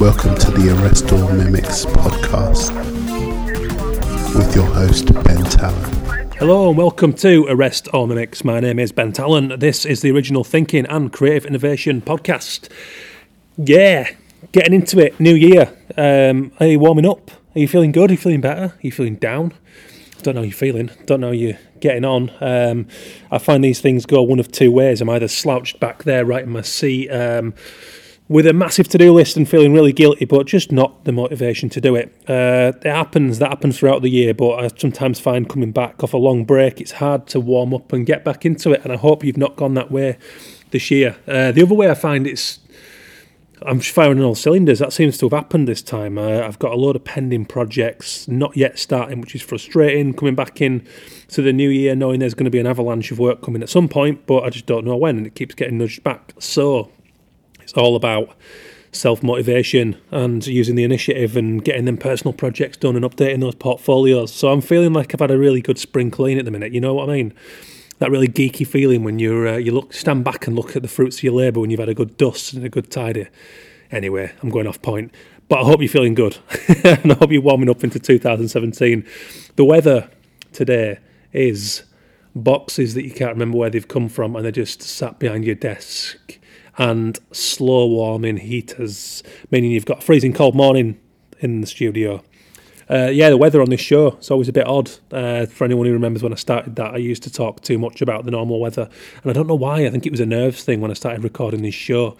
[0.00, 2.72] Welcome to the Arrest All Mimics podcast
[4.32, 6.30] with your host, Ben Talon.
[6.36, 8.44] Hello and welcome to Arrest All Mimics.
[8.44, 9.58] My name is Ben Talon.
[9.58, 12.70] This is the original thinking and creative innovation podcast.
[13.56, 14.08] Yeah,
[14.52, 15.76] getting into it, new year.
[15.96, 17.32] Um, are you warming up?
[17.56, 18.10] Are you feeling good?
[18.10, 18.66] Are you feeling better?
[18.66, 19.52] Are you feeling down?
[20.22, 20.90] Don't know how you're feeling.
[21.06, 22.30] Don't know how you're getting on.
[22.40, 22.86] Um,
[23.32, 25.00] I find these things go one of two ways.
[25.00, 27.52] I'm either slouched back there, right in my seat, um,
[28.28, 31.80] with a massive to-do list and feeling really guilty, but just not the motivation to
[31.80, 32.14] do it.
[32.28, 33.38] Uh, it happens.
[33.38, 36.80] That happens throughout the year, but I sometimes find coming back off a long break,
[36.80, 38.82] it's hard to warm up and get back into it.
[38.84, 40.18] And I hope you've not gone that way
[40.70, 41.16] this year.
[41.26, 42.60] Uh, the other way I find it's
[43.62, 44.78] I'm firing on all cylinders.
[44.78, 46.18] That seems to have happened this time.
[46.18, 50.14] I've got a load of pending projects not yet starting, which is frustrating.
[50.14, 50.86] Coming back in
[51.28, 53.68] to the new year, knowing there's going to be an avalanche of work coming at
[53.68, 56.34] some point, but I just don't know when, and it keeps getting nudged back.
[56.38, 56.92] So
[57.68, 58.34] it's all about
[58.92, 63.54] self motivation and using the initiative and getting them personal projects done and updating those
[63.54, 64.32] portfolios.
[64.32, 66.72] So I'm feeling like I've had a really good spring clean at the minute.
[66.72, 67.34] You know what I mean?
[67.98, 70.88] That really geeky feeling when you're uh, you look stand back and look at the
[70.88, 73.28] fruits of your labour when you've had a good dust and a good tidy.
[73.90, 75.12] Anyway, I'm going off point,
[75.48, 76.38] but I hope you're feeling good
[76.84, 79.06] and I hope you're warming up into 2017.
[79.56, 80.08] The weather
[80.52, 81.00] today
[81.34, 81.82] is
[82.34, 85.54] boxes that you can't remember where they've come from and they're just sat behind your
[85.54, 86.38] desk
[86.78, 90.98] and slow warming heaters, meaning you've got a freezing cold morning
[91.40, 92.22] in the studio.
[92.90, 94.90] Uh, yeah, the weather on this show is always a bit odd.
[95.12, 98.00] Uh, for anyone who remembers when I started that, I used to talk too much
[98.00, 98.88] about the normal weather,
[99.22, 99.84] and I don't know why.
[99.84, 102.16] I think it was a nerves thing when I started recording this show.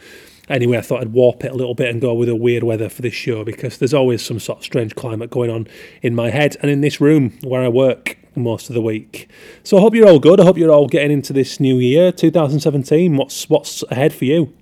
[0.48, 2.88] Anyway, I thought I'd warp it a little bit and go with a weird weather
[2.88, 5.68] for this show because there's always some sort of strange climate going on
[6.00, 9.28] in my head and in this room where I work most of the week.
[9.62, 10.40] So I hope you're all good.
[10.40, 13.16] I hope you're all getting into this new year, 2017.
[13.16, 14.52] What's what's ahead for you?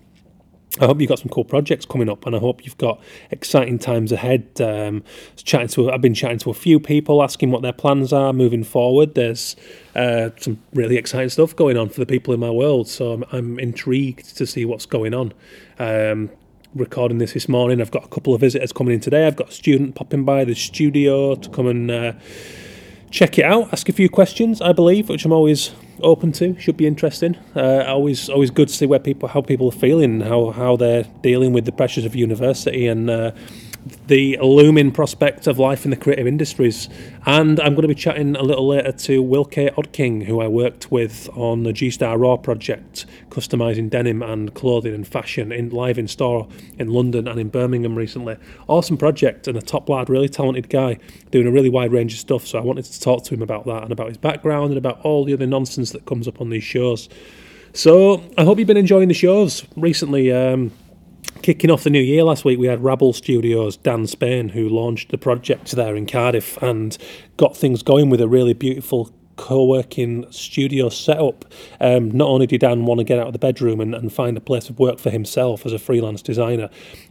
[0.78, 3.78] I hope you've got some cool projects coming up, and I hope you've got exciting
[3.78, 4.60] times ahead.
[4.60, 5.04] Um,
[5.36, 8.62] chatting to, I've been chatting to a few people, asking what their plans are moving
[8.62, 9.14] forward.
[9.14, 9.56] There's
[9.94, 13.24] uh, some really exciting stuff going on for the people in my world, so I'm,
[13.32, 15.32] I'm intrigued to see what's going on.
[15.78, 16.30] Um,
[16.74, 19.26] recording this this morning, I've got a couple of visitors coming in today.
[19.26, 21.90] I've got a student popping by the studio to come and.
[21.90, 22.12] Uh,
[23.10, 26.58] check it out, ask a few questions, I believe, which I'm always open to.
[26.58, 27.36] Should be interesting.
[27.54, 31.04] Uh, always, always good to see where people, how people are feeling, how how they're
[31.22, 33.30] dealing with the pressures of university, and uh,
[34.06, 36.88] the looming prospect of life in the creative industries.
[37.24, 39.70] And I'm going to be chatting a little later to Will K.
[39.70, 44.94] Odking, who I worked with on the G Star Raw project, customising denim and clothing
[44.94, 46.48] and fashion in live in store
[46.78, 48.36] in London and in Birmingham recently.
[48.66, 50.98] Awesome project and a top lad, really talented guy,
[51.30, 52.46] doing a really wide range of stuff.
[52.46, 55.00] So I wanted to talk to him about that and about his background and about
[55.02, 57.08] all the other nonsense that comes up on these shows.
[57.72, 60.32] So I hope you've been enjoying the shows recently.
[60.32, 60.72] Um,
[61.46, 65.10] Kicking off the new year last week, we had Rabble Studios, Dan Spain, who launched
[65.10, 66.98] the project there in Cardiff and
[67.36, 71.44] got things going with a really beautiful co-working studio setup.
[71.80, 74.36] Um, not only did Dan want to get out of the bedroom and, and find
[74.36, 76.68] a place of work for himself as a freelance designer,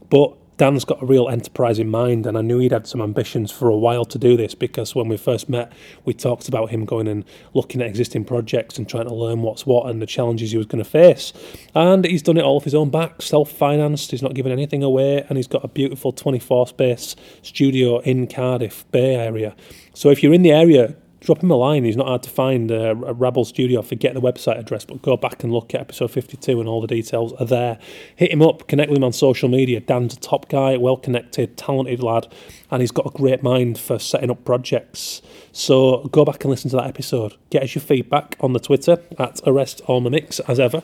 [0.09, 3.67] but Dan's got a real enterprising mind, and I knew he'd had some ambitions for
[3.67, 5.73] a while to do this because when we first met,
[6.05, 9.65] we talked about him going and looking at existing projects and trying to learn what's
[9.65, 11.33] what and the challenges he was going to face.
[11.73, 14.81] And he's done it all off his own back, self financed, he's not given anything
[14.81, 19.55] away, and he's got a beautiful 24 space studio in Cardiff Bay area.
[19.93, 21.83] So if you're in the area, drop him a line.
[21.83, 22.71] He's not hard to find.
[22.71, 23.81] Uh, Rabble Studio.
[23.81, 26.87] Forget the website address, but go back and look at episode 52 and all the
[26.87, 27.79] details are there.
[28.15, 29.79] Hit him up, connect with him on social media.
[29.79, 32.27] Dan's a top guy, well connected, talented lad,
[32.69, 35.21] and he's got a great mind for setting up projects.
[35.51, 37.35] So go back and listen to that episode.
[37.49, 40.83] Get us your feedback on the Twitter at Arrest All Mimics as ever.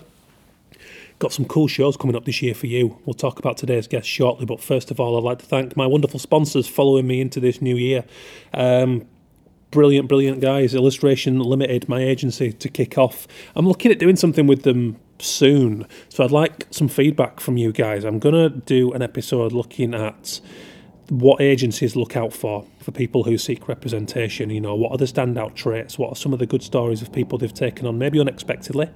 [1.19, 2.97] Got some cool shows coming up this year for you.
[3.06, 5.85] We'll talk about today's guest shortly, but first of all, I'd like to thank my
[5.85, 8.06] wonderful sponsors following me into this new year.
[8.56, 9.06] Um,
[9.72, 10.76] brilliant, brilliant guys.
[10.76, 13.28] Illustration Limited, my agency, to kick off.
[13.56, 17.72] I'm looking at doing something with them soon, so I'd like some feedback from you
[17.72, 18.04] guys.
[18.04, 20.42] I'm to do an episode looking at
[21.10, 24.50] what agencies look out for for people who seek representation.
[24.50, 25.98] You know, what are the standout traits?
[25.98, 28.90] What are some of the good stories of people they've taken on, maybe unexpectedly?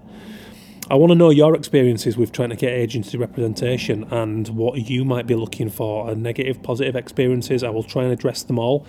[0.89, 5.03] I want to know your experiences with trying to get agency representation and what you
[5.03, 7.63] might be looking for, negative, positive experiences.
[7.63, 8.85] I will try and address them all.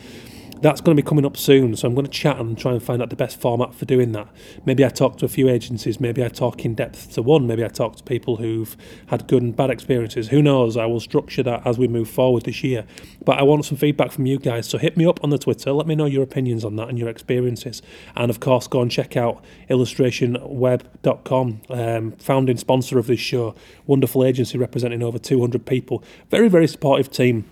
[0.63, 1.77] That's going to be coming up soon.
[1.77, 4.13] So I'm going to chat and try and find out the best format for doing
[4.13, 4.29] that.
[4.65, 6.01] Maybe I talk to a few agencies.
[6.01, 7.47] Maybe I talk in depth to one.
[7.47, 8.77] Maybe I talk to people who've
[9.07, 10.29] had good and bad experiences.
[10.29, 10.77] Who knows?
[10.77, 12.85] I will structure that as we move forward this year.
[13.25, 14.69] But I want some feedback from you guys.
[14.69, 15.73] So hit me up on the Twitter.
[15.73, 17.83] Let me know your opinions on that and your experiences.
[18.15, 23.55] And of course, go and check out illustrationweb.com, um, founding sponsor of this show.
[23.87, 26.03] Wonderful agency representing over 200 people.
[26.31, 27.45] Very, very supportive team.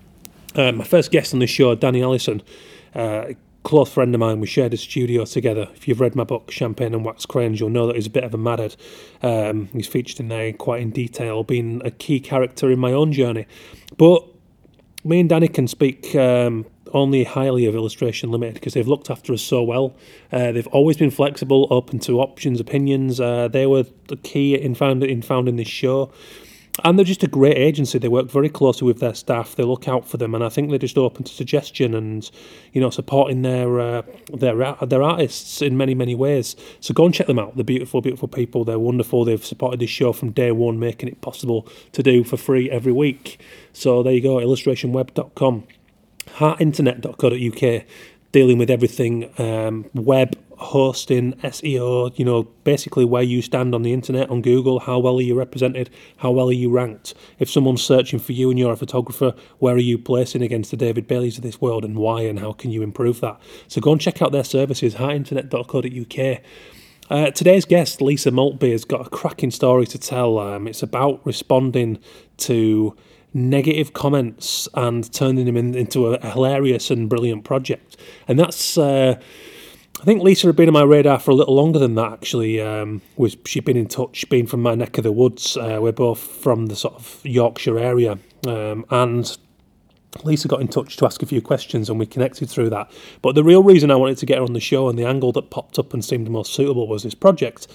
[0.56, 2.40] Um, my first guest on this show, Danny Allison
[2.94, 3.32] uh,
[3.64, 4.40] close friend of mine.
[4.40, 5.68] We shared a studio together.
[5.74, 8.24] If you've read my book, Champagne and Wax Cranes, you'll know that he's a bit
[8.24, 8.76] of a madhead.
[9.22, 13.12] Um, he's featured in there quite in detail, being a key character in my own
[13.12, 13.46] journey.
[13.96, 14.24] But
[15.02, 19.32] me and Danny can speak um, only highly of Illustration Limited because they've looked after
[19.32, 19.96] us so well.
[20.30, 23.18] Uh, they've always been flexible, open to options, opinions.
[23.18, 26.12] Uh, they were the key in, found, in founding this show
[26.82, 27.98] and they're just a great agency.
[27.98, 29.54] They work very closely with their staff.
[29.54, 32.28] They look out for them, and I think they're just open to suggestion and
[32.72, 36.56] you know supporting their uh, their their artists in many many ways.
[36.80, 37.54] So go and check them out.
[37.54, 38.64] They're beautiful, beautiful people.
[38.64, 39.24] They're wonderful.
[39.24, 42.92] They've supported this show from day one, making it possible to do for free every
[42.92, 43.40] week.
[43.72, 45.64] So there you go, illustrationweb.com,
[46.26, 47.84] heartinternet.co.uk,
[48.32, 53.92] dealing with everything um, web hosting, SEO, you know, basically where you stand on the
[53.92, 57.14] internet, on Google, how well are you represented, how well are you ranked.
[57.38, 60.76] If someone's searching for you and you're a photographer, where are you placing against the
[60.76, 63.40] David Baileys of this world and why and how can you improve that?
[63.68, 66.40] So go and check out their services, heartinternet.co.uk.
[67.10, 70.38] Uh, today's guest, Lisa Maltby, has got a cracking story to tell.
[70.38, 71.98] Um, it's about responding
[72.38, 72.96] to
[73.34, 77.96] negative comments and turning them in, into a, hilarious and brilliant project.
[78.26, 78.78] And that's.
[78.78, 79.20] Uh,
[80.04, 82.12] I think Lisa had been on my radar for a little longer than that.
[82.12, 85.56] Actually, um, was she'd been in touch, being from my neck of the woods.
[85.56, 89.38] Uh, we're both from the sort of Yorkshire area, um, and
[90.22, 92.92] Lisa got in touch to ask a few questions, and we connected through that.
[93.22, 95.32] But the real reason I wanted to get her on the show and the angle
[95.32, 97.66] that popped up and seemed most suitable was this project.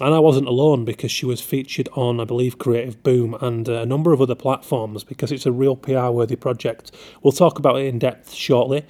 [0.00, 3.84] And I wasn't alone because she was featured on, I believe, Creative Boom and a
[3.84, 6.92] number of other platforms because it's a real PR worthy project.
[7.24, 8.86] We'll talk about it in depth shortly.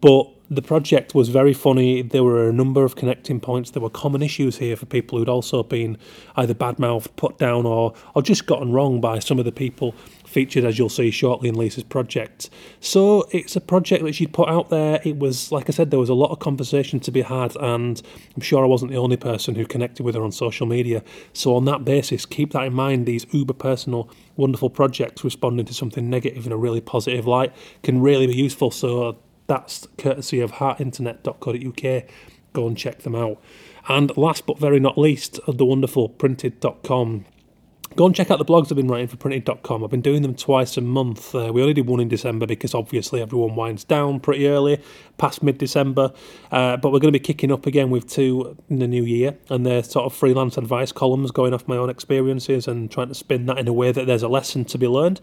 [0.00, 2.02] But the project was very funny.
[2.02, 3.70] There were a number of connecting points.
[3.70, 5.96] There were common issues here for people who'd also been
[6.36, 9.94] either badmouthed, put down, or or just gotten wrong by some of the people
[10.26, 12.50] featured, as you'll see shortly in Lisa's project.
[12.80, 15.00] So it's a project that she'd put out there.
[15.04, 18.00] It was, like I said, there was a lot of conversation to be had, and
[18.34, 21.02] I'm sure I wasn't the only person who connected with her on social media.
[21.32, 23.06] So on that basis, keep that in mind.
[23.06, 27.52] These uber personal, wonderful projects responding to something negative in a really positive light
[27.82, 28.70] can really be useful.
[28.70, 29.18] So
[29.52, 32.04] that's courtesy of heartinternet.co.uk.
[32.54, 33.38] Go and check them out.
[33.86, 37.26] And last but very not least, the wonderful printed.com.
[37.94, 39.84] Go and check out the blogs I've been writing for printed.com.
[39.84, 41.34] I've been doing them twice a month.
[41.34, 44.80] Uh, we only did one in December because obviously everyone winds down pretty early,
[45.18, 46.12] past mid December.
[46.50, 49.36] Uh, but we're going to be kicking up again with two in the new year.
[49.50, 53.14] And they're sort of freelance advice columns going off my own experiences and trying to
[53.14, 55.20] spin that in a way that there's a lesson to be learned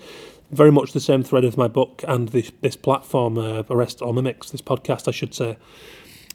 [0.51, 4.13] very much the same thread of my book and this this platform, uh, Arrest All
[4.13, 5.57] Mimics, this podcast, I should say.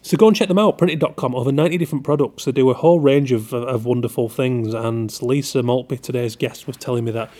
[0.04, 1.34] So go and check them out, printed.com.
[1.34, 2.44] Over 90 different products.
[2.44, 4.74] They do a whole range of, of wonderful things.
[4.74, 7.30] And Lisa Maltby, today's guest, was telling me that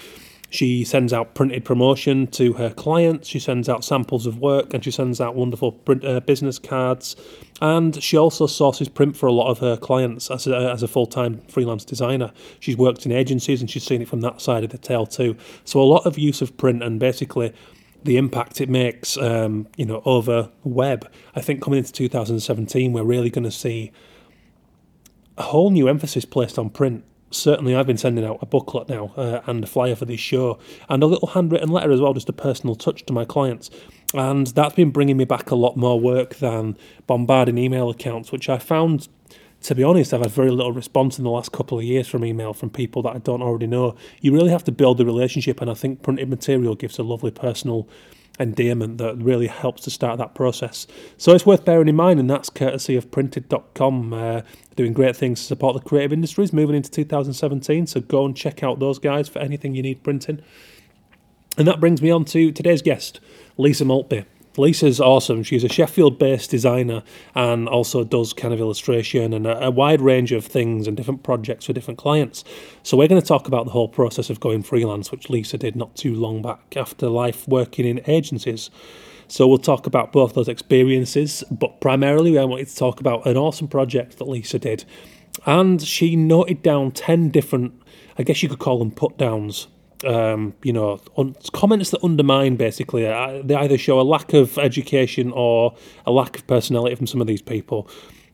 [0.49, 3.29] she sends out printed promotion to her clients.
[3.29, 7.17] She sends out samples of work and she sends out wonderful print, uh, business cards.
[7.61, 10.89] And she also sources print for a lot of her clients as a, as a
[10.89, 12.33] full time freelance designer.
[12.61, 15.37] She's worked in agencies and she's seen it from that side of the tail too.
[15.67, 17.53] So a lot of use of print and basically
[18.05, 21.11] the impact it makes, um, you know, over web.
[21.35, 23.93] I think coming into 2017, we're really going to see
[25.37, 27.05] a whole new emphasis placed on print
[27.35, 30.59] certainly I've been sending out a booklet now uh, and a flyer for this show
[30.89, 33.71] and a little handwritten letter as well, just a personal touch to my clients.
[34.15, 38.49] And that's been bringing me back a lot more work than bombarding email accounts, which
[38.49, 39.09] I found,
[39.65, 42.23] to be honest, I've had very little response in the last couple of years from
[42.23, 43.97] email from people that I don't already know.
[44.21, 47.31] You really have to build the relationship, and I think printed material gives a lovely
[47.31, 47.89] personal
[48.39, 50.87] endearment that really helps to start that process.
[51.17, 54.43] So it's worth bearing in mind, and that's courtesy of printed.com, uh,
[54.77, 57.87] doing great things to support the creative industries moving into 2017.
[57.87, 60.43] So go and check out those guys for anything you need printing.
[61.57, 63.19] And that brings me on to today's guest,
[63.57, 64.27] Lisa Maltby.
[64.57, 65.43] Lisa's awesome.
[65.43, 67.03] She's a Sheffield based designer
[67.35, 71.23] and also does kind of illustration and a, a, wide range of things and different
[71.23, 72.45] projects for different clients.
[72.83, 75.75] So, we're going to talk about the whole process of going freelance, which Lisa did
[75.75, 78.71] not too long back after life working in agencies.
[79.27, 83.37] So, we'll talk about both those experiences, but primarily, I wanted to talk about an
[83.37, 84.85] awesome project that Lisa did.
[85.47, 87.75] And she noted down 10 different,
[88.17, 89.67] I guess you could call them put downs
[90.07, 93.07] um, you know, un- comments that undermine basically.
[93.07, 95.75] Uh, they either show a lack of education or
[96.07, 97.89] a lack of personality from some of these people.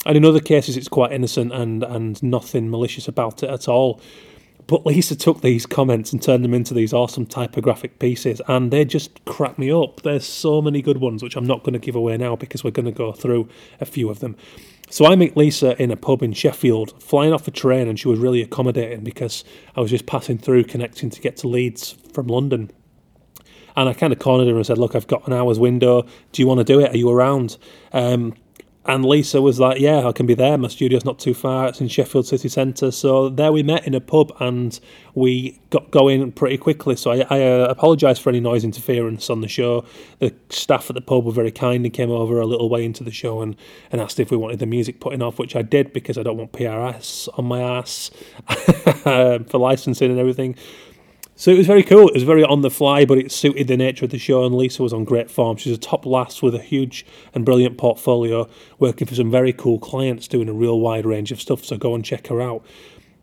[0.06, 4.00] And in other cases, it's quite innocent and, and nothing malicious about it at all.
[4.70, 8.84] But Lisa took these comments and turned them into these awesome typographic pieces, and they
[8.84, 10.02] just crack me up.
[10.02, 12.70] There's so many good ones, which I'm not going to give away now because we're
[12.70, 13.48] going to go through
[13.80, 14.36] a few of them.
[14.88, 18.06] So I meet Lisa in a pub in Sheffield, flying off a train, and she
[18.06, 19.42] was really accommodating because
[19.74, 22.70] I was just passing through, connecting to get to Leeds from London.
[23.74, 26.02] And I kind of cornered her and said, "Look, I've got an hour's window.
[26.30, 26.94] Do you want to do it?
[26.94, 27.56] Are you around?"
[27.92, 28.34] Um,
[28.94, 30.59] and Lisa was like, "Yeah, I can be there.
[30.59, 31.68] My studio's not too far.
[31.68, 34.78] It's in Sheffield city centre." So there we met in a pub, and
[35.14, 36.97] we got going pretty quickly.
[36.97, 39.85] So I, I uh, apologise for any noise interference on the show.
[40.18, 43.04] The staff at the pub were very kind and came over a little way into
[43.04, 43.56] the show and,
[43.92, 46.37] and asked if we wanted the music putting off, which I did because I don't
[46.37, 48.11] want PRS on my ass
[49.50, 50.56] for licensing and everything.
[51.40, 52.06] So it was very cool.
[52.06, 54.44] It was very on the fly, but it suited the nature of the show.
[54.44, 55.56] And Lisa was on great form.
[55.56, 58.47] She's a top lass with a huge and brilliant portfolio,
[58.78, 61.64] working for some very cool clients, doing a real wide range of stuff.
[61.64, 62.62] So go and check her out.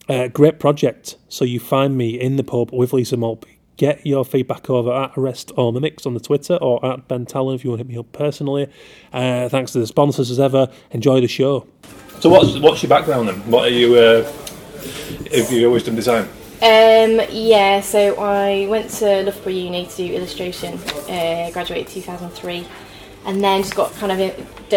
[0.10, 1.16] Uh, great project.
[1.30, 3.60] So you find me in the pub with Lisa Maltby.
[3.76, 7.54] Get your feedback over at Arrest All Mimics on the Twitter or at Ben Talon
[7.54, 8.68] if you want to hit me up personally.
[9.14, 10.70] Uh, thanks to the sponsors as ever.
[10.90, 11.68] Enjoy the show.
[12.20, 13.36] So what's what's your background then?
[13.52, 13.94] What are you?
[13.94, 14.24] Uh,
[15.32, 16.28] have you always done design?
[16.62, 20.74] Um, yeah, so I went to Loughborough Uni to do illustration,
[21.08, 22.66] uh, graduated 2003,
[23.26, 24.36] and then just got kind of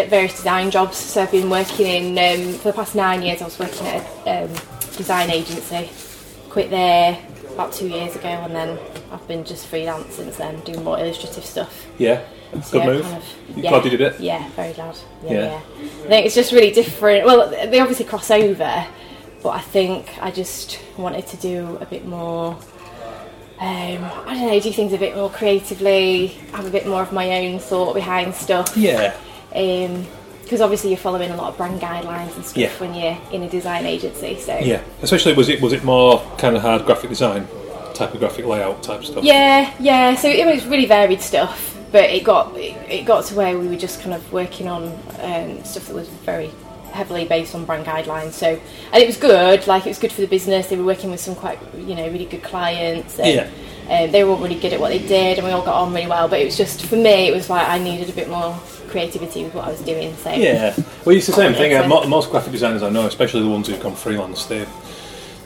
[0.09, 0.97] various design jobs.
[0.97, 4.05] So I've been working in, um, for the past nine years, I was working at
[4.27, 4.53] a um,
[4.95, 5.89] design agency.
[6.49, 7.17] Quit there
[7.55, 8.77] about two years ago, and then
[9.11, 11.87] I've been just freelance since then, doing more illustrative stuff.
[11.97, 12.21] Yeah,
[12.61, 13.01] So good yeah, move.
[13.03, 13.69] kind of- yeah.
[13.71, 14.19] glad you did it?
[14.19, 14.95] Yeah, very glad.
[15.25, 15.39] Yeah, Yeah.
[15.45, 15.61] yeah.
[16.05, 17.25] I think it's just really different.
[17.25, 18.85] Well, they obviously cross over,
[19.43, 22.57] but I think I just wanted to do a bit more.
[23.59, 27.13] Um, I don't know, do things a bit more creatively, have a bit more of
[27.13, 28.75] my own thought behind stuff.
[28.75, 29.15] Yeah.
[29.51, 32.71] Because obviously you're following a lot of brand guidelines and stuff Yeah.
[32.79, 34.39] when you're in a design agency.
[34.39, 34.81] So Yeah.
[35.03, 37.47] Especially was it was it more kind of hard graphic design,
[37.93, 39.23] typographic layout type stuff?
[39.23, 40.15] Yeah, yeah.
[40.15, 43.67] So it was really varied stuff, but it got it, it got to where we
[43.67, 44.85] were just kind of working on
[45.21, 46.49] um, stuff that was very
[46.91, 48.31] heavily based on brand guidelines.
[48.31, 48.59] So
[48.93, 49.67] and it was good.
[49.67, 50.67] Like it was good for the business.
[50.67, 53.19] They were working with some quite you know really good clients.
[53.19, 53.49] And, Yeah.
[53.89, 55.93] Um, they were all really good at what they did, and we all got on
[55.93, 56.29] really well.
[56.29, 58.57] But it was just for me, it was like I needed a bit more
[58.87, 60.15] creativity with what I was doing.
[60.17, 60.75] So Yeah.
[61.05, 61.75] Well, it's the same thing.
[61.75, 64.65] Uh, most graphic designers I know, especially the ones who've gone freelance, they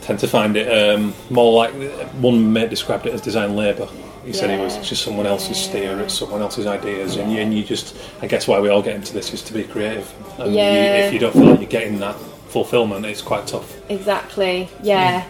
[0.02, 1.72] tend to find it um, more like
[2.14, 3.88] one mate described it as design labour.
[4.26, 7.54] He said it was just someone else's steer, it's someone else's ideas, and, you, and
[7.54, 10.12] you just, I guess, why we all get into this is to be creative.
[10.38, 11.06] And you- Yeah.
[11.06, 12.16] if you don't feel like you're getting that
[12.48, 13.72] fulfilment, it's quite tough.
[13.88, 15.22] exactly, yeah.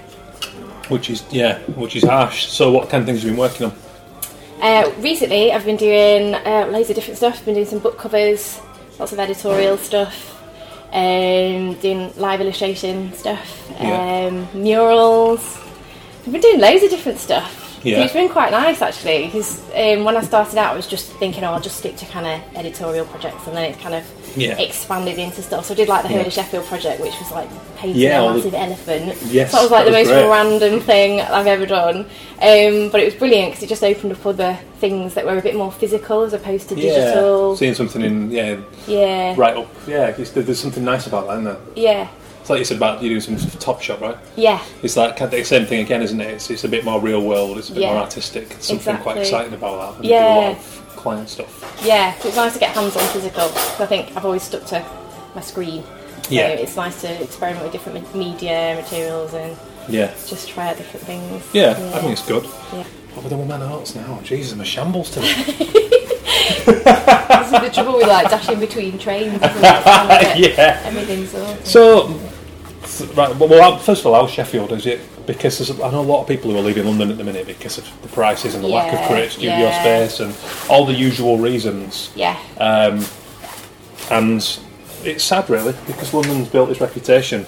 [0.88, 2.46] Which is, yeah, which is harsh.
[2.46, 3.72] So, what kind of things have you been working on?
[4.62, 7.38] Uh, recently, I've been doing uh, loads of different stuff.
[7.40, 8.58] I've Been doing some book covers,
[8.98, 10.40] lots of editorial stuff,
[10.92, 14.28] um, doing live illustration stuff, Yeah.
[14.30, 15.58] um, murals.
[16.24, 17.64] I've been doing loads of different stuff.
[17.83, 18.02] Yeah.
[18.02, 21.45] It's been quite nice actually because um, when I started out, I was just thinking,
[21.45, 24.04] oh, I'll just stick to kind of editorial projects, and then it kind of
[24.37, 24.59] Yeah.
[24.59, 25.66] expanded into stuff.
[25.66, 26.18] So I did like the Yeah.
[26.18, 29.16] Herd of Sheffield project, which was like painting Yeah, a all the- massive elephant.
[29.30, 30.28] Yes, so that was like that the was most great.
[30.28, 31.99] random thing I've ever done.
[32.42, 35.42] Um, but it was brilliant because it just opened up other things that were a
[35.42, 37.56] bit more physical as opposed to digital.
[37.56, 38.56] Seeing something in, yeah,
[38.87, 39.68] Yeah, right up.
[39.87, 41.56] Yeah, there's something nice about that, isn't there?
[41.76, 42.09] yeah,
[42.46, 44.16] It's like you said about you doing some Top Shop, right?
[44.36, 46.28] yeah, It's like kind of the same thing again, isn't it?
[46.28, 47.58] It's, it's a bit more real world.
[47.58, 47.94] It's a bit Yeah.
[47.94, 48.52] more artistic.
[48.52, 49.96] It's something quite exciting about that.
[49.96, 50.34] And you do a Yeah.
[50.36, 51.80] lot of client stuff.
[51.84, 52.14] yeah.
[52.20, 53.48] So it's nice to get hands on physical.
[53.48, 54.84] 'cause I think I've always stuck to
[55.34, 55.82] my screen.
[55.82, 55.88] So
[56.30, 56.46] Yeah.
[56.50, 59.56] it's nice to experiment with different media materials and
[59.88, 60.12] Yeah.
[60.28, 61.42] just try out different things.
[61.52, 62.44] Yeah, I think it's good.
[62.72, 62.84] Yeah.
[63.14, 64.20] What with all my notes now?
[64.22, 65.34] Jesus, I'm a shambles today.
[66.66, 69.34] This is the trouble with like dashing between trains.
[69.34, 69.50] Isn't it?
[69.82, 70.80] Trying to get yeah.
[70.84, 71.66] Everything sorted.
[71.66, 72.20] So,
[73.00, 73.34] right.
[73.36, 74.72] Well, well, first of all, how's Sheffield?
[74.72, 77.18] Is it because there's, I know a lot of people who are leaving London at
[77.18, 79.80] the minute because of the prices and the lack of creative studio yeah.
[79.80, 80.34] space and
[80.70, 82.12] all the usual reasons.
[82.14, 83.04] Yeah, Um,
[84.10, 84.40] and
[85.02, 87.44] it's sad, really, because London's built its reputation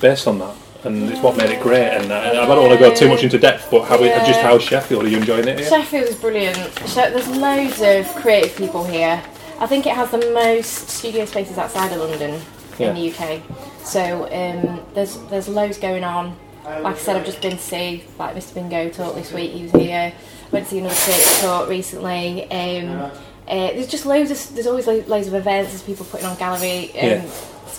[0.00, 1.88] based on that, and it's what made it great.
[1.88, 4.40] And uh, I don't want to go too much into depth, but how it, just
[4.40, 5.60] how Sheffield are you enjoying it?
[5.60, 5.68] Here?
[5.68, 6.56] Sheffield is brilliant.
[6.88, 9.22] She- There's loads of creative people here.
[9.60, 12.40] I think it has the most studio spaces outside of London
[12.78, 12.88] Yeah.
[12.90, 13.40] in the UK.
[13.84, 16.36] So um, there's there's loads going on.
[16.64, 18.54] Like I said, I've just been to see like Mr.
[18.54, 19.52] Bingo talk this week.
[19.52, 20.12] He was here.
[20.50, 22.50] Went to see another creative talk recently.
[22.50, 23.10] Um,
[23.46, 25.70] Uh, there's just loads of there's always lo- loads of events.
[25.72, 26.90] There's people putting on gallery.
[26.92, 27.22] Um, Yeah.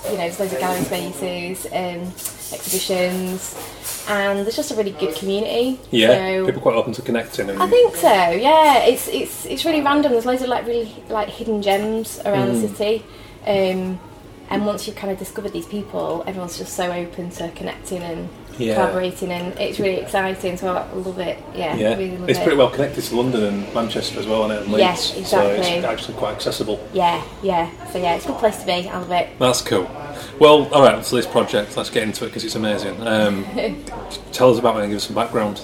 [0.06, 2.14] You know, there's loads of gallery spaces, um,
[2.54, 3.56] exhibitions,
[4.08, 5.80] and there's just a really good community.
[5.92, 7.50] Yeah, So- people quite open to connecting.
[7.50, 8.08] And, I think so.
[8.32, 10.12] Yeah, it's it's it's really random.
[10.12, 12.62] There's loads of like really like hidden gems around Mm.
[12.62, 13.04] the city,
[13.48, 14.00] um,
[14.50, 18.30] and once you've kind of discovered these people, everyone's just so open to connecting and
[18.58, 18.76] Yeah.
[18.76, 20.56] collaborating, and it's really exciting.
[20.58, 21.38] So I love it.
[21.56, 22.44] Yeah, yeah, really love it's it.
[22.44, 24.62] pretty well connected to London and Manchester as well, isn't it?
[24.64, 24.80] And Leeds.
[24.82, 25.74] Yes, So exactly.
[25.78, 26.80] it's actually quite accessible.
[26.94, 27.70] Yeah, yeah.
[27.92, 28.88] So yeah, it's a good place to be.
[28.90, 29.28] I love it.
[29.40, 29.90] That's cool.
[30.40, 31.04] Well, all right.
[31.04, 32.96] So this project, let's get into it because it's amazing.
[33.06, 33.46] Um,
[34.32, 35.62] tell us about it and give us some background.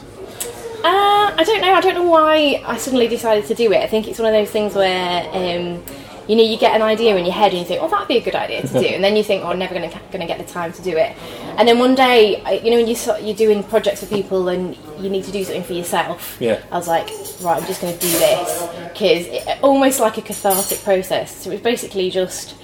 [0.83, 1.73] Uh, I don't know.
[1.73, 3.77] I don't know why I suddenly decided to do it.
[3.83, 5.83] I think it's one of those things where, um,
[6.27, 8.17] you know, you get an idea in your head and you think, "Oh, that'd be
[8.17, 10.21] a good idea to do," and then you think, "Oh, I'm never going to going
[10.21, 11.15] to get the time to do it."
[11.57, 15.09] And then one day, you know, when you you're doing projects for people and you
[15.09, 16.59] need to do something for yourself, Yeah.
[16.71, 17.09] I was like,
[17.41, 21.35] right, I'm just going to do this because it's almost like a cathartic process.
[21.43, 22.55] So it was basically just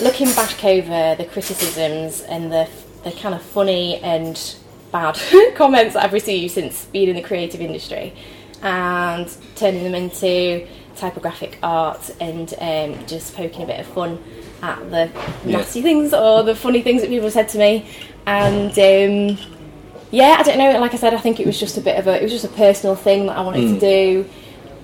[0.00, 2.68] looking back over the criticisms and the
[3.02, 4.54] the kind of funny and
[4.92, 5.18] bad
[5.54, 8.12] comments that I've received since being in the creative industry,
[8.62, 10.66] and turning them into
[11.00, 14.18] typographic art and um, just poking a bit of fun
[14.62, 15.10] at the
[15.44, 15.56] Yeah.
[15.58, 17.86] nasty things or the funny things that people have said to me,
[18.26, 18.70] and.
[18.78, 19.38] Um,
[20.12, 20.76] yeah, I don't know.
[20.80, 22.44] Like I said, I think it was just a bit of a it was just
[22.44, 24.28] a personal thing that I wanted to do,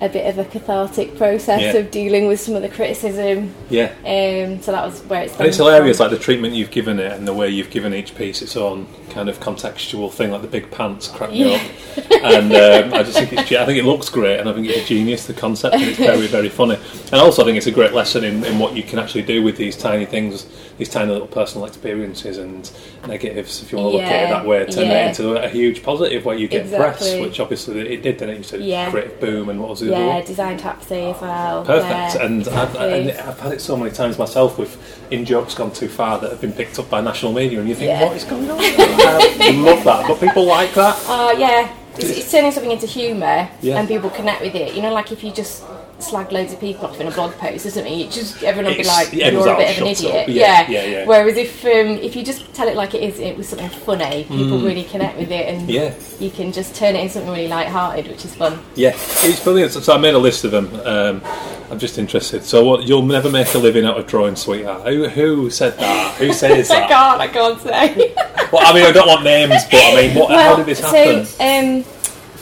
[0.01, 1.61] a bit of a cathartic process.
[1.61, 1.73] Yeah.
[1.75, 3.55] of dealing with some of the criticism.
[3.71, 3.93] Yeah.
[4.05, 5.37] Um, so that was where it's.
[5.37, 8.15] And it's hilarious, like the treatment you've given it and the way you've given each
[8.15, 11.57] piece its own kind of contextual thing, like the big pants crack me Yeah.
[11.57, 11.71] up.
[12.27, 14.79] And um, I just think it's, I think it looks great, and I think it's
[14.79, 15.27] a genius.
[15.27, 16.75] The concept, and it's very, very funny.
[17.13, 19.43] And also, I think it's a great lesson in, in what you can actually do
[19.45, 22.69] with these tiny things, these tiny little personal experiences and
[23.07, 24.67] negatives, if you want to look at it that way.
[24.67, 25.07] Turn yeah.
[25.07, 28.19] it into a huge positive where you get press, which obviously it did.
[28.19, 28.91] Then it You said Yeah.
[28.91, 31.65] creative boom, and what was the yeah, design taxi as well.
[31.65, 33.11] Perfect, Yeah, and, I've, and.
[33.13, 34.77] I've had it so many times myself with
[35.11, 37.75] in jokes gone too far that have been picked up by national media, and you
[37.75, 38.05] think, Yeah.
[38.05, 38.59] what is going on?
[38.61, 40.97] I love that, but people like that.
[41.09, 43.79] Oh yeah, it's, it's turning something into humour, Yeah.
[43.79, 44.75] and people connect with it.
[44.75, 45.65] You know, like if you just
[45.99, 48.79] slag loads of people off in a blog post or something, it just everyone will
[48.79, 50.29] be like, "You're a bit of an idiot." up.
[50.29, 51.05] Yeah, yeah, yeah.
[51.07, 51.71] Whereas if um,
[52.03, 55.19] if you just tell it like it is, it was something funny, people really connect
[55.19, 55.73] with it, and Mm.
[55.73, 55.95] Yeah.
[56.21, 58.59] you can just turn it into something really light-hearted, which is fun.
[58.75, 59.73] Yeah, it's brilliant.
[59.73, 60.69] So I made a list of them.
[60.85, 61.23] Um,
[61.71, 62.45] I'm just interested.
[62.45, 62.85] So what?
[62.87, 64.87] You'll never make a living out of drawing, sweetheart.
[64.87, 66.15] Who, who said that?
[66.17, 66.85] Who says that?
[66.85, 68.15] I can't, I can't say.
[68.53, 71.25] well, I mean, I don't want names, but I mean, what, how did this happen?
[71.25, 71.85] So, um,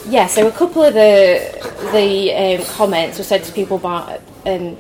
[0.08, 1.40] yeah, so a couple of the
[1.92, 4.76] the um, comments were said to people by, um,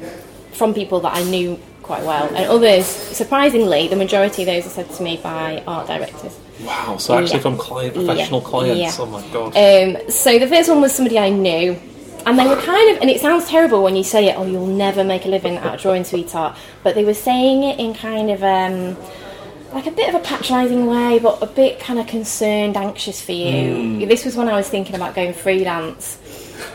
[0.52, 4.70] from people that I knew quite well, and others, surprisingly, the majority of those are
[4.70, 6.38] said to me by art directors.
[6.64, 6.96] wow.
[6.98, 7.42] So actually, Yeah.
[7.42, 8.48] from client, professional Yeah.
[8.48, 8.98] clients.
[8.98, 9.04] Yeah.
[9.04, 9.56] Oh my god.
[9.56, 11.76] Um, so the first one was somebody I knew,
[12.26, 14.66] and they were kind of, and it sounds terrible when you say it, oh, you'll
[14.66, 18.30] never make a living out of drawing sweetheart, but they were saying it in kind
[18.30, 18.96] of um,
[19.74, 23.32] like a bit of a patronising way, but a bit kind of concerned, anxious for
[23.32, 23.74] you.
[23.74, 24.08] Hmm.
[24.08, 26.18] This was when I was thinking about going freelance,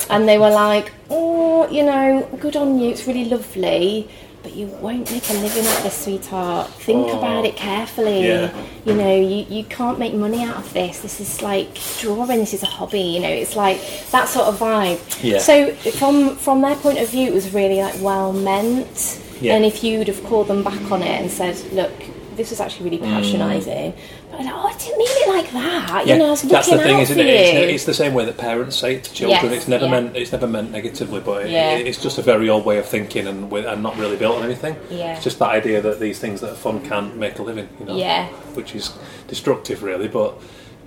[0.09, 4.09] and they were like, oh, you know, good on you, it's really lovely.
[4.41, 6.69] But you won't make a living of this, sweetheart.
[6.69, 7.17] Think oh.
[7.17, 8.65] about it carefully Yeah.
[8.85, 11.01] you know, you, you can't make money out of this.
[11.01, 11.67] This is like
[11.99, 12.39] drawing.
[12.39, 13.01] This is a hobby.
[13.01, 13.81] You know, it's like
[14.11, 15.01] that sort of vibe.
[15.21, 15.39] Yeah.
[15.39, 19.21] So from from their point of view, it was really like well meant.
[19.41, 19.55] Yeah.
[19.55, 21.91] And if you'd have called them back on it and said, look,
[22.39, 23.21] this was actually really Mm.
[23.21, 23.93] patronising.
[24.31, 26.07] But like, oh, I didn't mean it like that.
[26.07, 27.25] You know, I was looking that's the thing, out isn't it?
[27.27, 29.51] It's, it's the same way that parents say it to children.
[29.51, 29.91] Yes, it's never yeah.
[29.91, 30.15] meant.
[30.15, 31.73] It's never meant negatively, but it, Yeah.
[31.73, 34.43] it's just a very old way of thinking and, with, and not really built on
[34.45, 34.77] anything.
[34.89, 35.15] Yeah.
[35.15, 37.67] It's just that idea that these things that are fun can't make a living.
[37.77, 37.97] You know.
[37.97, 38.27] Yeah.
[38.55, 38.93] Which is
[39.27, 40.07] destructive, really.
[40.07, 40.35] But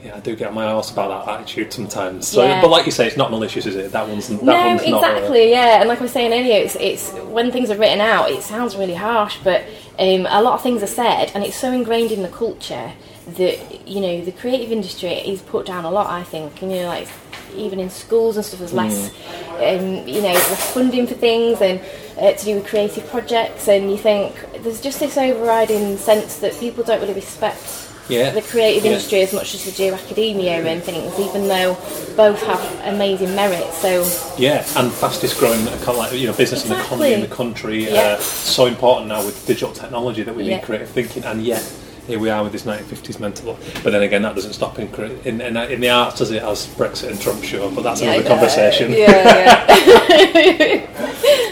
[0.05, 2.27] yeah, I do get my arse about that attitude sometimes.
[2.27, 2.61] So, Yeah.
[2.61, 3.93] but like you say, it's not malicious, is it?
[3.93, 5.05] That one's that no, one's not.
[5.05, 5.81] exactly, yeah.
[5.81, 8.77] And like I was saying earlier, it's, it's when things are written out, it sounds
[8.77, 9.63] really harsh, but
[9.99, 12.93] um, a lot of things are said, and it's so ingrained in the culture
[13.37, 16.11] that you know the creative industry is put down a lot.
[16.11, 17.07] I think, you know, like
[17.55, 19.11] even in schools and stuff, there's less,
[19.59, 21.81] um, you know, less funding for things and
[22.19, 26.59] uh, to do with creative projects, and you think there's just this overriding sense that
[26.59, 28.31] people don't really respect Yeah.
[28.31, 28.93] the creative Yeah.
[28.93, 31.77] industry as much as they do academia and things, even though
[32.17, 33.79] both have amazing merits.
[33.79, 34.07] So
[34.39, 37.85] Yeah, and fastest growing like, you know business and economy in the country.
[37.85, 38.17] Yeah.
[38.19, 41.63] Uh, so important now with digital technology that we need creative thinking, and yet
[42.07, 43.57] here we are with this 1950s mental.
[43.83, 44.89] But then again, that doesn't stop in
[45.25, 47.71] in, in, in the arts does it As Brexit and Trump show.
[47.71, 48.93] But that's another conversation.
[48.93, 50.89] Yeah, yeah.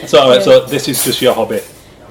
[0.07, 1.61] So, so this is just your hobby.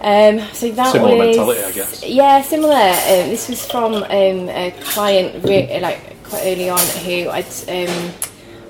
[0.01, 2.03] Um, so that Similar was mentality, I guess.
[2.05, 2.73] Yeah, similar.
[2.73, 4.05] Um, this was from um,
[4.49, 8.13] a client re- like quite early on who I'd um,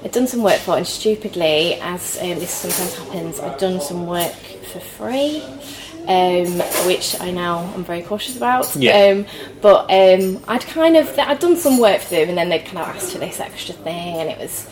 [0.03, 4.07] I'd done some work for and stupidly, as um, this sometimes happens, I'd done some
[4.07, 5.43] work for free.
[6.07, 8.75] Um, which I now am very cautious about.
[8.75, 9.11] Yeah.
[9.11, 9.25] Um,
[9.61, 12.79] but um, I'd kind of I'd done some work for them, and then they'd kind
[12.79, 14.67] of asked for this extra thing, and it was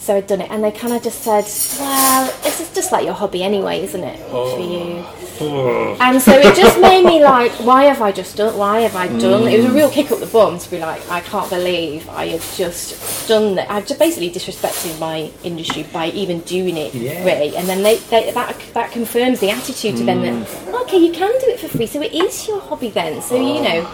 [0.00, 1.44] so I'd done it, and they kind of just said,
[1.78, 4.58] "Well, this is just like your hobby anyway, isn't it, for oh.
[4.58, 5.04] you?"
[5.42, 5.96] Oh.
[6.00, 8.56] And so it just made me like, why have I just done?
[8.58, 9.48] Why have I done?
[9.48, 9.74] It was a mm.
[9.74, 13.54] real kick up the bum to be like, I can't believe I have just done
[13.54, 13.70] that.
[13.70, 17.24] I've just basically disrespected my industry by even doing it, Yeah.
[17.24, 17.56] really.
[17.56, 20.82] And then they, they that that confirms the attitude to them that mm.
[20.82, 23.22] okay, you can do it for free, so it is your hobby then.
[23.22, 23.62] So you oh.
[23.62, 23.90] know.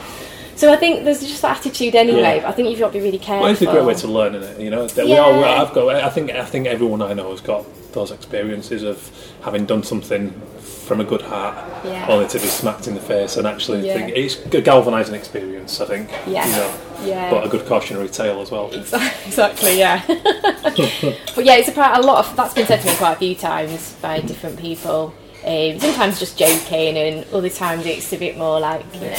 [0.56, 2.20] So I think there's just that attitude anyway.
[2.20, 2.40] Yeah.
[2.40, 3.42] But I think you've got to be really careful.
[3.44, 4.60] Well, it's a great way to learn, isn't it?
[4.64, 5.44] You know, that we all.
[5.44, 5.94] I've got.
[5.96, 6.30] I think.
[6.30, 9.10] I think everyone I know has got those experiences of
[9.42, 12.06] having done something from a good heart, Yeah.
[12.08, 13.94] only to be smacked in the face, and actually Yeah.
[13.94, 15.80] think it's a galvanising experience.
[15.80, 16.10] I think.
[16.26, 16.46] Yeah.
[16.46, 17.30] You know, Yeah.
[17.30, 18.70] but a good cautionary tale as well.
[19.26, 20.02] exactly, yeah.
[20.06, 23.16] but yeah, it's a, part- a lot of that's been said to me quite a
[23.16, 25.12] few times by different people.
[25.44, 29.16] Um, sometimes just joking, and other times it's a bit more like you know,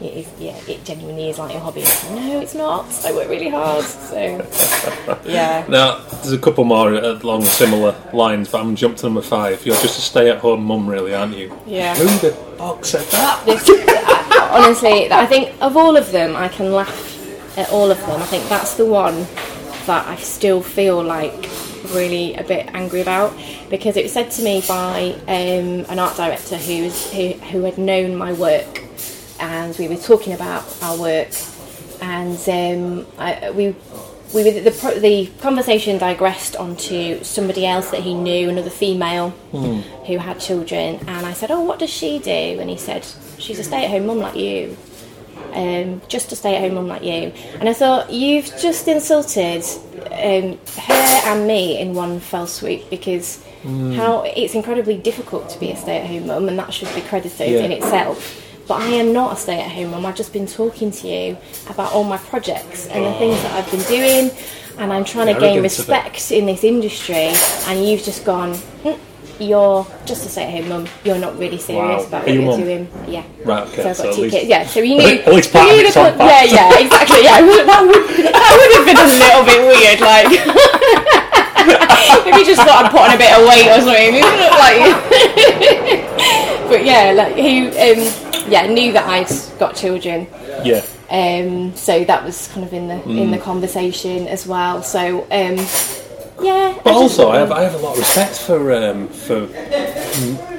[0.00, 1.80] it is, yeah, it genuinely is like your hobby.
[1.80, 2.86] It's, no, it's not.
[3.04, 4.16] I work really hard, so
[5.24, 5.64] yeah.
[5.68, 9.64] Now, there's a couple more along similar lines, but I'm gonna jump to number five.
[9.64, 11.56] You're just a stay-at-home mum, really, aren't you?
[11.66, 11.94] Yeah.
[11.96, 13.44] Who the fuck said that?
[13.46, 17.98] This, I- honestly, I think of all of them, I can laugh at all of
[18.00, 18.20] them.
[18.20, 19.26] I think that's the one
[19.86, 21.48] that I still feel like
[21.94, 23.32] really a bit angry about
[23.70, 27.78] because it was said to me by um, an art director who's, who who had
[27.78, 28.82] known my work,
[29.40, 31.28] and we were talking about our work,
[32.00, 33.74] and um, I, we.
[34.34, 40.18] We were, the, the conversation digressed onto somebody else that he knew, another female who
[40.18, 43.06] had children, and I said, "Oh, what does she do?" And he said,
[43.38, 44.76] "She's a stay-at-home mum like you,
[45.52, 49.62] um, just a stay-at-home mum like you." And I thought, "You've just insulted
[50.10, 55.70] um, her and me in one fell swoop because how it's incredibly difficult to be
[55.70, 57.60] a stay-at-home mum, and that should be credited Yeah.
[57.60, 60.04] in itself." But I am not a stay-at-home mum.
[60.06, 61.36] I've just been talking to you
[61.70, 64.30] about all my projects and the things that I've been doing,
[64.78, 65.92] and I'm trying to gain arrogance of it.
[65.92, 67.30] respect in this industry.
[67.68, 68.98] And you've just gone, "Mm,
[69.38, 70.86] you're just a stay-at-home mum.
[71.04, 72.08] You're not really serious Wow.
[72.08, 72.60] about Are what you you're mum?
[72.60, 72.88] doing.
[73.06, 73.22] Yeah.
[73.44, 74.48] Right, okay, So I've so got at two least- kids.
[74.48, 74.66] Yeah.
[74.66, 75.20] So you At knew.
[75.22, 77.22] at least part you of knew it's the on con- yeah, yeah, exactly.
[77.22, 80.00] Yeah, that would that would have been a little bit weird.
[80.00, 80.26] Like,
[82.26, 84.58] if you just thought I'd put on a bit of weight or something, you look
[84.58, 84.82] like.
[86.68, 90.26] but yeah, like he, um, yeah, knew that I'd got children.
[90.64, 90.82] Yeah.
[91.10, 93.30] Um, so that was kind of in the in Mm.
[93.32, 94.82] the conversation as well.
[94.82, 95.56] So um,
[96.42, 96.78] yeah.
[96.82, 99.46] But I also, I have, I have a lot of respect for um, for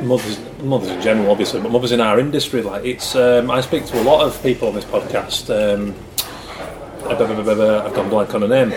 [0.03, 2.61] mothers, mothers in general, obviously, but mothers in our industry.
[2.61, 5.49] Like it's, um, I speak to a lot of people on this podcast.
[5.51, 5.93] Um,
[7.09, 8.71] I've gone blank on her name.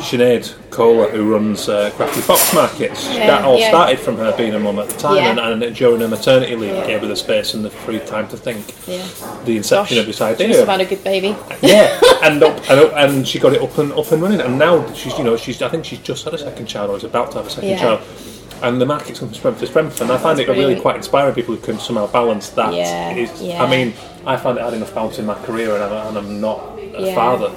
[0.00, 3.06] Sinead Kohler, who runs uh, Crafty Fox Markets.
[3.08, 3.68] Yeah, that all yeah.
[3.68, 5.46] started from her being a mum at the time, Yeah.
[5.48, 6.86] and, and during her maternity leave, Yeah.
[6.86, 8.74] gave her the space and the free time to think.
[8.86, 9.06] Yeah.
[9.44, 10.56] The inception Gosh, of this idea.
[10.56, 11.36] have had a good baby.
[11.62, 14.58] Yeah, and up, and up, and she got it up and up and running, and
[14.58, 17.04] now she's you know she's I think she's just had a second child or is
[17.04, 18.00] about to have a second child,
[18.62, 20.96] and the market's going from strength to strength, and I find That's it really quite
[20.96, 21.34] inspiring.
[21.34, 22.74] People who can somehow balance that.
[22.74, 23.62] Yeah.
[23.62, 23.94] I mean,
[24.26, 27.14] I found it had enough balance in my career, and I'm, and I'm not a
[27.14, 27.52] father.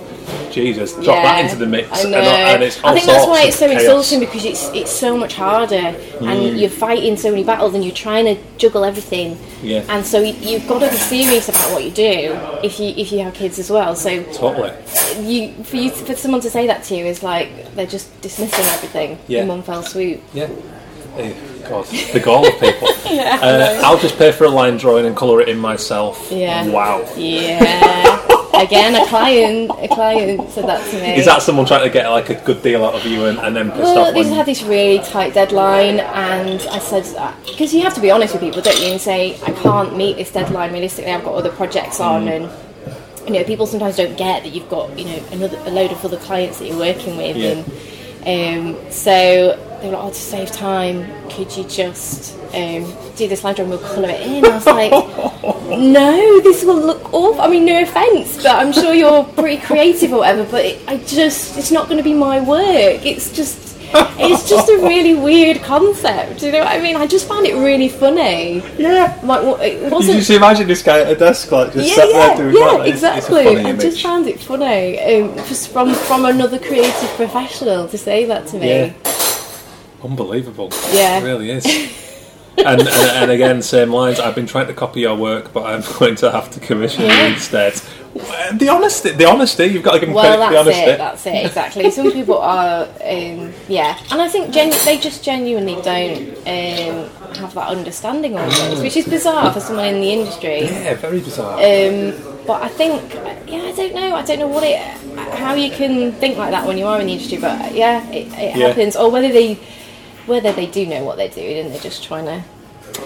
[0.51, 2.17] Jesus, drop that into the mix, I and, know.
[2.19, 3.81] and it's all I think that's why it's so chaos.
[3.84, 6.27] insulting because it's it's so much harder, Mm.
[6.27, 9.38] and you're fighting so many battles, and you're trying to juggle everything.
[9.63, 9.84] Yeah.
[9.89, 13.12] And so you- you've got to be serious about what you do if you if
[13.12, 13.95] you have kids as well.
[13.95, 14.71] So Totally.
[15.21, 18.65] you for you for someone to say that to you is like they're just dismissing
[18.65, 19.41] everything Yeah.
[19.43, 20.19] in one fell swoop.
[20.34, 20.47] Yeah.
[21.69, 22.88] God, the gall of people.
[23.12, 23.39] Yeah.
[23.41, 26.29] uh, I'll just pay for a line drawing and colour it in myself.
[26.31, 26.67] Yeah.
[26.67, 27.05] Wow.
[27.17, 28.17] Yeah.
[28.53, 31.15] Again, a client a client said that to me.
[31.15, 33.55] Is that someone trying to get like a good deal out of you and, and
[33.55, 37.05] then pissed Well, off they just had this really tight deadline, and I said
[37.47, 38.91] because you have to be honest with people, don't you?
[38.91, 41.11] And say I can't meet this deadline realistically.
[41.11, 42.31] I've got other projects on, Mm.
[42.31, 45.91] and you know, people sometimes don't get that you've got you know another a load
[45.91, 47.63] of other clients that you're working with, Yeah.
[48.25, 53.27] and um, so they were like, "Oh, to save time, could you just um, do
[53.27, 53.69] this slide drawing?
[53.71, 54.91] We'll colour it in." I was like.
[55.71, 57.39] No, this will look awful.
[57.41, 60.43] I mean, no offence, but I'm sure you're pretty creative or whatever.
[60.51, 63.05] But it, I just—it's not going to be my work.
[63.05, 63.77] It's just,
[64.19, 66.43] it's just a really weird concept.
[66.43, 66.97] You know what I mean?
[66.97, 68.61] I just found it really funny.
[68.77, 69.17] Yeah.
[69.23, 70.17] Like, what- it You wasn't.
[70.17, 72.77] just imagine this guy at a desk like just Yeah, sat yeah, there doing yeah,
[72.77, 72.87] that.
[72.87, 73.41] Exactly.
[73.43, 77.97] It's funny I just found it funny, um, just from from another creative professional to
[77.97, 78.67] say that to me.
[78.67, 78.93] Yeah.
[80.03, 80.69] Unbelievable.
[80.91, 81.19] Yeah.
[81.19, 81.65] It really is.
[82.57, 84.19] and, and and again, same lines.
[84.19, 87.27] I've been trying to copy your work, but I'm going to have to commission Yeah.
[87.27, 87.81] you instead.
[88.53, 89.67] The honesty, the honesty.
[89.67, 90.91] You've got to give them Well, credit the that's honesty.
[90.91, 90.97] it.
[90.97, 91.45] That's it.
[91.45, 91.91] Exactly.
[91.91, 97.53] Some people are, um, yeah, and I think genu- they just genuinely don't um, have
[97.53, 100.63] that understanding almost, which is bizarre for someone in the industry.
[100.63, 101.53] yeah, very bizarre.
[101.53, 102.13] Um,
[102.45, 103.13] but I think,
[103.47, 104.13] yeah, I don't know.
[104.15, 104.77] I don't know what it,
[105.37, 107.37] how you can think like that when you are in the industry.
[107.37, 108.67] But yeah, it, it Yeah.
[108.67, 108.97] happens.
[108.97, 109.57] Or whether they,
[110.31, 112.43] whether they do know what they're doing and they're just trying to.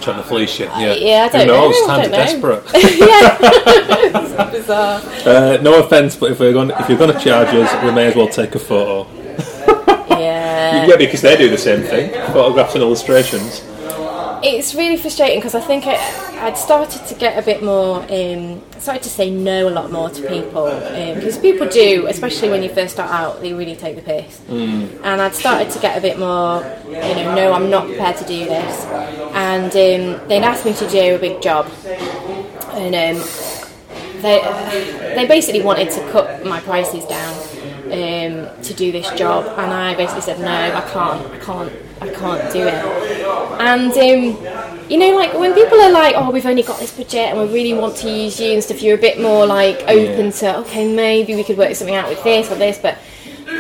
[0.02, 0.66] Trying to fleece you.
[0.66, 1.76] Yeah, yeah, I don't knows?
[1.82, 2.64] know, Times are desperate.
[2.74, 5.02] yeah, it's bizarre.
[5.26, 8.08] uh, no offense, but if we're going, if you're going to charge us, we may
[8.08, 9.08] as well take a photo.
[10.08, 10.86] Yeah.
[10.88, 12.12] Yeah, because they do the same thing.
[12.32, 13.62] Photographs and illustrations.
[14.48, 15.96] It's really frustrating because I think I,
[16.46, 20.12] I'd started to get a bit more, um, started to say no a lot more
[20.12, 20.66] to people
[21.16, 24.40] because people do, especially when you first start out, they really take the piss.
[24.42, 25.02] Mm.
[25.04, 28.26] And I'd started to get a bit more, you know, no, I'm not prepared to
[28.26, 28.86] do this.
[29.34, 31.66] And um, they'd asked me to do a big job,
[32.74, 33.28] and um,
[34.22, 37.34] they they basically wanted to cut my prices down
[37.96, 42.10] um, to do this job, and I basically said no, I can't, I can't, I
[42.10, 42.74] can't do it.
[43.60, 47.30] And um, you know, like when people are like, "Oh, we've only got this budget,
[47.30, 50.32] and we really want to use you and stuff," you're a bit more like open
[50.32, 52.98] to, okay, maybe we could work something out with this or this, but.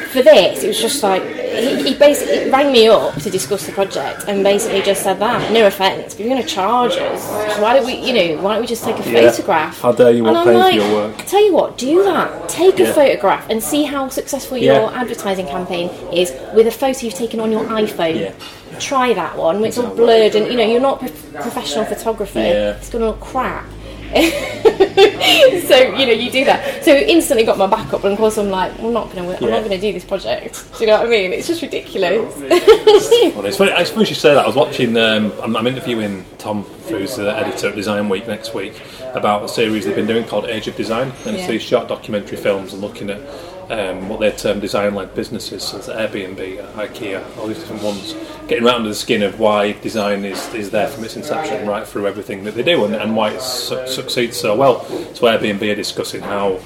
[0.09, 1.21] For this, it was just like
[1.55, 5.51] he, he basically rang me up to discuss the project and basically just said that.
[5.51, 7.27] No offence, but you're going to charge us.
[7.59, 9.29] Why don't we, you know, why don't we just take a Yeah.
[9.31, 9.81] photograph?
[9.81, 11.17] How dare you want paying for your work?
[11.25, 12.49] Tell you what, do that.
[12.49, 12.87] Take Yeah.
[12.87, 14.79] a photograph and see how successful Yeah.
[14.79, 18.33] your advertising campaign is with a photo you've taken on your iPhone.
[18.79, 19.63] Try that one.
[19.63, 21.09] It's all blurred and you know you're not a
[21.41, 22.39] professional photographer.
[22.39, 23.65] It's going to look crap.
[25.67, 26.83] so you know you do that.
[26.83, 29.49] So instantly got my back up and of course I'm like, I'm not to, I'm
[29.49, 30.65] not to do this project.
[30.77, 31.33] Do you know what I mean?
[31.33, 32.33] It's just ridiculous.
[33.35, 34.43] Well, it's funny, I suppose you say that.
[34.43, 38.53] I was watching, um, I'm, I'm interviewing Tom, who's the editor at Design Week next
[38.53, 38.81] week,
[39.13, 41.11] about a series they've been doing called Age of Design.
[41.25, 43.19] And it's these short documentary films and looking at
[43.69, 48.13] um, what they term design led businesses, so Airbnb, IKEA, all these different ones,
[48.47, 51.87] getting right under the skin of why design is, is there from its inception right
[51.87, 54.85] through everything that they do and, and why it su- succeeds so well.
[55.15, 56.59] So Airbnb are discussing how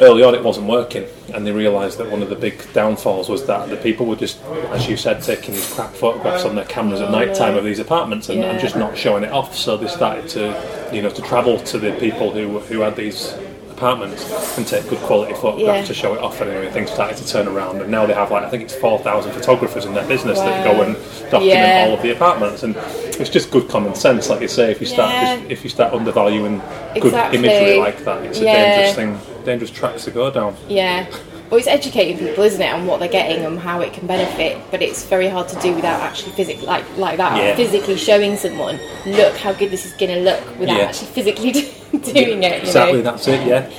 [0.00, 3.46] early on it wasn't working and they realised that one of the big downfalls was
[3.46, 7.00] that the people were just as you said taking these crap photographs on their cameras
[7.00, 9.86] at night time of these apartments and, and just not showing it off so they
[9.86, 13.34] started to you know to travel to the people who who had these
[13.76, 15.84] apartments and take good quality photographs Yeah.
[15.84, 18.30] to show it off and anyway, things started to turn around and now they have
[18.30, 20.94] like I think it's 4,000 photographers in their business that go and
[21.30, 21.86] document Yeah.
[21.88, 22.74] all of the apartments and
[23.20, 25.36] it's just good common sense like you say if you start Yeah.
[25.36, 26.60] just, if you start undervaluing
[26.94, 27.38] good Exactly.
[27.38, 31.06] imagery like that it's a dangerous thing dangerous tracks to go down Yeah.
[31.50, 34.58] Well, it's educating people, isn't it, on what they're getting and how it can benefit.
[34.72, 37.54] But it's very hard to do without actually physically, like like that, Yeah.
[37.56, 40.84] physically showing someone, look how good this is going to look, without Yeah.
[40.84, 41.52] actually physically
[42.12, 42.52] doing it.
[42.62, 43.10] You Exactly, know?
[43.10, 43.70] that's it, yeah.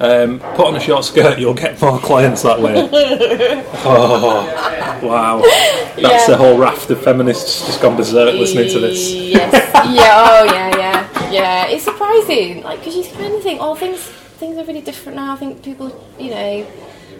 [0.00, 2.74] Um, put on a short skirt, you'll get more clients that way.
[3.84, 5.38] oh, wow.
[5.40, 6.26] That's Yeah.
[6.26, 9.12] the whole raft of feminists just gone berserk listening to this.
[9.12, 9.52] Yes.
[9.52, 10.14] yeah.
[10.16, 10.76] Oh, yeah.
[10.76, 11.30] Yeah.
[11.30, 11.66] Yeah.
[11.68, 14.00] It's surprising, like, because you kind of think, oh, things
[14.40, 15.32] things are really different now.
[15.32, 16.66] I think people, you know.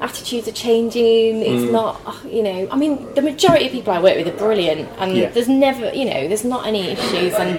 [0.01, 1.41] Attitudes are changing.
[1.41, 1.43] Mm.
[1.65, 2.69] It's not, oh, you know.
[2.71, 5.31] I mean, the majority of people I work with are brilliant, and Yeah.
[5.31, 7.35] there's never, you know, there's not any issues.
[7.35, 7.59] And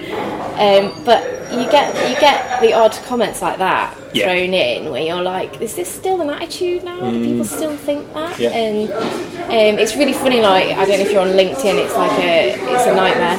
[0.56, 1.22] um, but
[1.52, 4.26] you get you get the odd comments like that Yeah.
[4.26, 6.98] thrown in, where you're like, is this still an attitude now?
[7.10, 8.36] Do people still think that?
[8.36, 8.40] Mm.
[8.40, 8.50] Yeah.
[8.50, 10.40] And um, it's really funny.
[10.40, 11.76] Like I don't know if you're on LinkedIn.
[11.84, 13.38] It's like a it's a nightmare.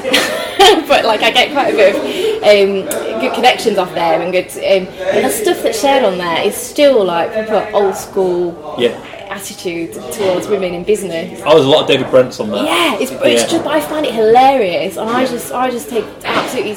[0.88, 2.02] but like I get quite a bit of
[2.44, 4.48] um, good connections off there and good.
[4.52, 8.96] Um, and the stuff that's shared on there is still like proper old school Yeah.
[9.30, 11.42] Attitude towards women in business.
[11.46, 12.64] Oh, there's a lot of David Brents on there.
[12.64, 13.48] Yeah, it's, it's Yeah.
[13.48, 16.72] just I find it hilarious, and I just I just take absolutely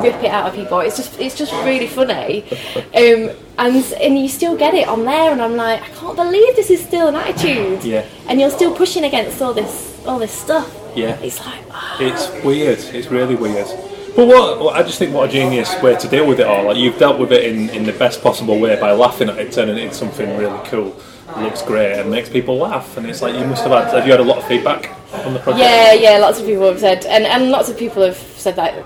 [0.00, 0.80] rip it out of people.
[0.80, 2.44] It's just it's just really funny,
[2.76, 6.56] um, and and you still get it on there, and I'm like I can't believe
[6.56, 7.84] this is still an attitude.
[7.84, 8.04] Yeah.
[8.28, 10.68] and you're still pushing against all this all this stuff.
[10.94, 11.16] Yeah.
[11.20, 12.78] It's like ah, It's weird.
[12.78, 13.66] It's really weird.
[14.14, 16.64] But what well, I just think what a genius way to deal with it all.
[16.66, 19.52] Like you've dealt with it in, in the best possible way by laughing at it,
[19.52, 20.94] turning it into something really cool,
[21.40, 22.96] looks great, and makes people laugh.
[22.96, 23.92] And it's like you must have had.
[23.94, 24.90] Have you had a lot of feedback
[25.26, 25.64] on the project?
[25.64, 26.18] yeah, yeah.
[26.18, 28.84] Lots of people have said, and and lots of people have said that.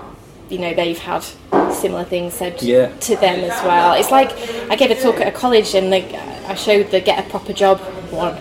[0.49, 1.25] You know, they've had
[1.73, 2.87] similar things said Yeah.
[2.87, 3.95] to them as well.
[3.95, 4.31] It's like
[4.71, 6.15] I gave a talk at a college and they,
[6.47, 7.81] I showed the get a proper job
[8.11, 8.37] one,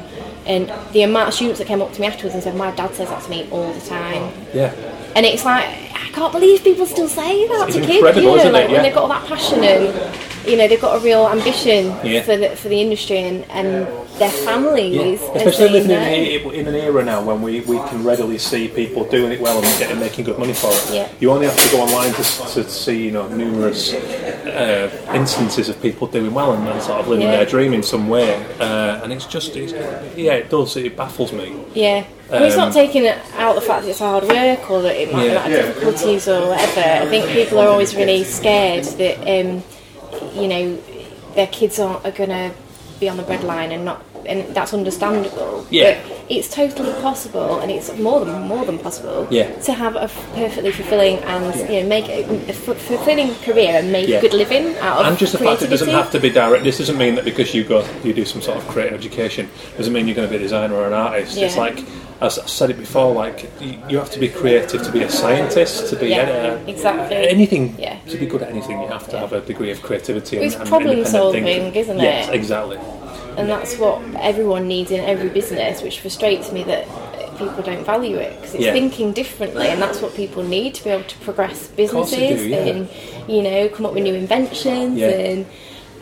[0.47, 2.95] and the amount of students that came up to me afterwards and said, "My dad
[2.95, 4.73] says that to me all the time," Yeah.
[5.17, 5.65] And it's like
[6.05, 8.17] I can't believe people still say that It's to kids.
[8.17, 8.73] you know, like Yeah.
[8.75, 9.85] when they've got all that passion and
[10.49, 12.23] you know they've got a real ambition Yeah.
[12.23, 13.87] for the for the industry and, and
[14.19, 15.21] their families.
[15.23, 15.97] are Especially living in,
[16.47, 19.57] an, in an era now when we, we can readily see people doing it well
[19.63, 20.91] and getting making good money for it.
[20.93, 21.09] Yeah.
[21.21, 25.81] You only have to go online to, to see you know numerous uh, instances of
[25.83, 27.37] people doing well and, and sort of living Yeah.
[27.37, 29.73] their dream in some way, uh, and it's just, it's,
[30.17, 31.55] yeah, it does, it baffles me.
[31.75, 32.05] Yeah.
[32.31, 35.13] Mean, it's Um, not taking out the fact that it's hard work or that it
[35.13, 35.39] might Yeah.
[35.41, 36.81] have difficulties or whatever.
[36.81, 39.63] I think people are always really scared that, um,
[40.35, 40.79] you know,
[41.35, 42.51] their kids aren't, are going to
[43.01, 45.67] be on the breadline and not, and that's understandable.
[45.71, 46.01] Yeah.
[46.03, 49.27] But it's totally possible, and it's more than more than possible.
[49.31, 49.53] Yeah.
[49.61, 54.19] To have a perfectly fulfilling and you know make a, fulfilling career and make Yeah.
[54.19, 56.65] a good living out of And just the fact it doesn't have to be direct.
[56.65, 59.93] This doesn't mean that because you go, you do some sort of creative education, doesn't
[59.93, 61.37] mean you're going to be a designer or an artist.
[61.37, 61.85] It's like,
[62.21, 65.11] as I said it before, like you, you have to be creative to be a
[65.11, 67.17] scientist, to be Yeah, uh, exactly.
[67.17, 67.75] anything.
[67.79, 67.99] Yeah.
[68.09, 70.39] To be good at anything, you have to have a degree of creativity.
[70.39, 71.75] It's and, and problem independent solving, thinking.
[71.75, 72.35] isn't Yes, it?
[72.35, 72.79] exactly.
[73.37, 76.87] and that's what everyone needs in every business, which frustrates me that
[77.37, 78.73] people don't value it because it's Yeah.
[78.73, 82.57] thinking differently, and that's what people need to be able to progress businesses do, yeah.
[82.57, 82.89] and
[83.29, 85.09] you know come up with new inventions Yeah.
[85.09, 85.47] and.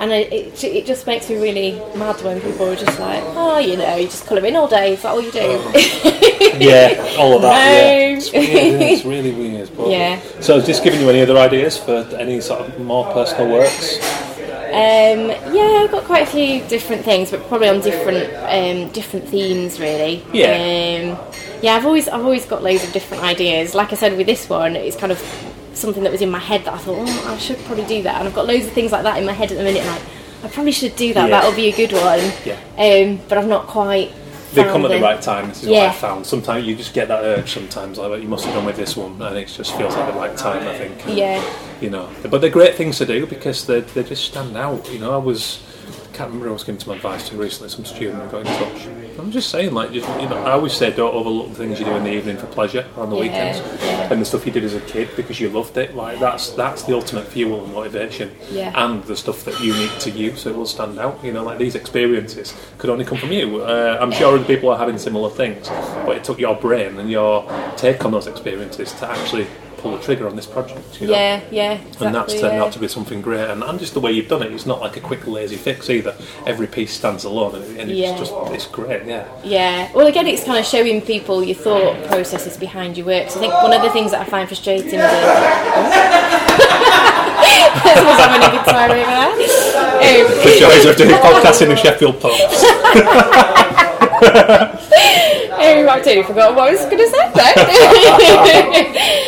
[0.00, 3.58] And I- it, it just makes me really mad when people are just like, oh,
[3.58, 4.94] you know, you just colour in all day.
[4.94, 5.40] Is that all you do?
[6.56, 7.56] Yeah, all of that.
[7.56, 8.16] Yeah.
[8.16, 8.80] It's weird.
[8.82, 9.70] It's really weird.
[9.76, 10.20] But, Yeah.
[10.40, 13.98] So, just giving you any other ideas for any sort of more personal works?
[14.68, 19.26] Um, yeah, I've got quite a few different things, but probably on different um, different
[19.28, 20.22] themes, really.
[20.32, 20.52] Yeah.
[21.16, 23.74] Um, yeah, I've always I've always got loads of different ideas.
[23.74, 25.20] Like I said with this one, it's kind of
[25.76, 28.18] something that was in my head that I thought, oh, I should probably do that.
[28.18, 29.84] And I've got loads of things like that in my head at the minute.
[29.86, 30.02] Like,
[30.44, 31.28] I probably should do that.
[31.28, 31.40] Yeah.
[31.40, 32.20] That'll be a good one.
[32.44, 32.58] Yeah.
[32.76, 34.12] Um, but I've not quite.
[34.52, 35.48] They come at the right time.
[35.48, 35.88] This is what Yeah.
[35.88, 36.24] I found.
[36.26, 37.50] Sometimes you just get that urge.
[37.52, 40.18] Sometimes like you must have done with this one, and it just feels like the
[40.18, 40.66] right time.
[40.68, 41.02] I think.
[41.08, 41.42] Yeah.
[41.80, 44.88] You know, but they're great things to do because they they just stand out.
[44.92, 45.60] You know, I was.
[46.14, 47.70] I can't remember who I was giving some advice to recently.
[47.70, 48.86] Some student who got in touch.
[49.18, 51.84] I'm just saying, like, just, you know, I always say don't overlook the things you
[51.86, 54.12] do in the evening for pleasure on the Yeah, weekends, yeah.
[54.12, 55.96] and the stuff you did as a kid because you loved it.
[55.96, 58.70] Like that's that's the ultimate fuel and motivation, Yeah.
[58.76, 61.18] and the stuff that unique to you, so it will stand out.
[61.24, 63.62] You know, like these experiences could only come from you.
[63.62, 65.68] Uh, I'm sure other people are having similar things,
[66.06, 67.44] but it took your brain and your
[67.76, 69.48] take on those experiences to actually
[69.84, 70.98] pull the trigger on this project.
[71.00, 71.12] You know?
[71.12, 72.06] Yeah, yeah, exactly.
[72.06, 72.64] And that's turned yeah.
[72.64, 74.80] out to be something great, and, and just the way you've done it, it's not
[74.80, 76.16] like a quick, lazy fix either.
[76.46, 78.12] Every piece stands alone, and, and Yeah.
[78.12, 79.04] it's just it's great.
[79.04, 79.92] Yeah, Yeah.
[79.92, 83.28] Well, again, it's kind of showing people your thought processes behind your work.
[83.28, 84.94] So I think one of the things that I find frustrating it.
[87.84, 89.32] Someone's having a good time over there.
[89.34, 89.38] Um,
[90.44, 92.64] the joys of doing podcasting in Sheffield pubs.
[95.56, 97.54] Oh, I totally forgot what I was going to say there.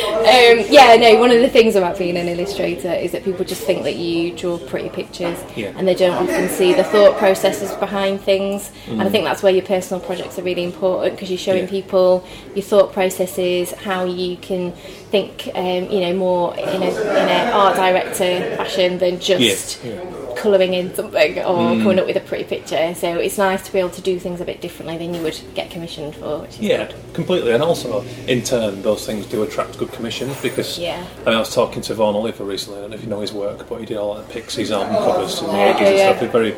[0.26, 3.62] um, yeah, no, one of the things about being an illustrator is that people just
[3.62, 5.72] think that you draw pretty pictures Yeah.
[5.76, 8.70] and they don't often see the thought processes behind things.
[8.88, 9.06] And Mm.
[9.06, 11.70] I think that's where your personal projects are really important because you're showing Yeah.
[11.70, 14.72] people your thought processes, how you can
[15.10, 19.92] think, um, you know, more in a, in a art director fashion than just yeah.
[20.37, 21.83] Colouring in something or Mm.
[21.83, 22.94] coming up with a pretty picture.
[22.94, 25.38] So it's nice to be able to do things a bit differently than you would
[25.55, 26.38] get commissioned for.
[26.38, 26.94] Which is Yeah, good.
[27.14, 27.53] completely.
[27.53, 31.03] And also, in turn, those things do attract good commissions because Yeah.
[31.25, 32.79] I, mean, I was talking to Vaughan Oliver recently.
[32.79, 34.96] I don't know if you know his work, but he did all like Pixies album
[34.96, 36.20] covers and the Yeah, 80s and stuff.
[36.20, 36.55] He's a very,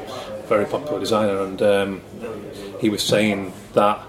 [0.49, 2.01] very popular designer, and um,
[2.81, 4.01] he was saying that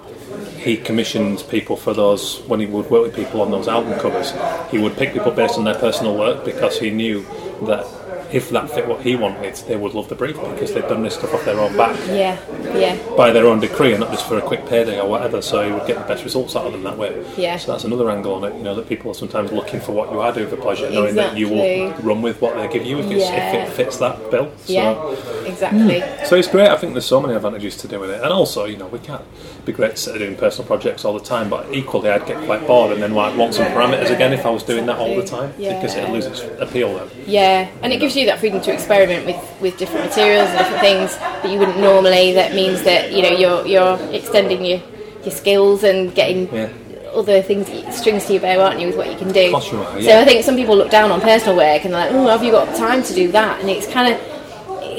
[0.58, 4.34] he commissioned people for those when he would work with people on those album covers.
[4.72, 7.26] He would pick people based on their personal work because he knew
[7.64, 7.86] that
[8.32, 11.16] if that fit what he wanted, they would love the brief because they've done this
[11.16, 12.38] stuff off their own back Yeah,
[12.78, 15.42] yeah, by their own decree and not just for a quick payday or whatever.
[15.42, 17.26] So you would get the best results out of them that way.
[17.38, 17.58] Yeah.
[17.58, 18.56] So that's another angle on it.
[18.56, 21.16] You know that people are sometimes looking for what you are doing for pleasure, knowing
[21.16, 23.52] that you will run with what they give you if, it's, Yeah.
[23.54, 24.52] if it fits that bill.
[24.66, 26.02] So, yeah, exactly.
[26.02, 26.26] Hmm.
[26.26, 26.70] So it's great.
[26.70, 29.24] I think there's so many advantages to doing it, and also you know we can't
[29.66, 31.50] be great at doing personal projects all the time.
[31.50, 34.50] But equally, I'd get quite bored and then like want some parameters again if I
[34.50, 35.76] was doing that all the time Yeah.
[35.76, 37.08] because it loses appeal then.
[37.26, 40.82] Yeah, and it gives you that freedom to experiment with, with different materials and different
[40.82, 42.34] things that you wouldn't normally.
[42.34, 44.82] That means that you know you're you're extending your
[45.24, 46.70] your skills and getting Yeah.
[47.14, 49.42] other things strings to your bow, aren't you, with what you can do.
[49.42, 50.20] you are, So.
[50.20, 52.52] I think some people look down on personal work and they're like, oh, have you
[52.52, 53.60] got time to do that?
[53.62, 54.20] And it's kind of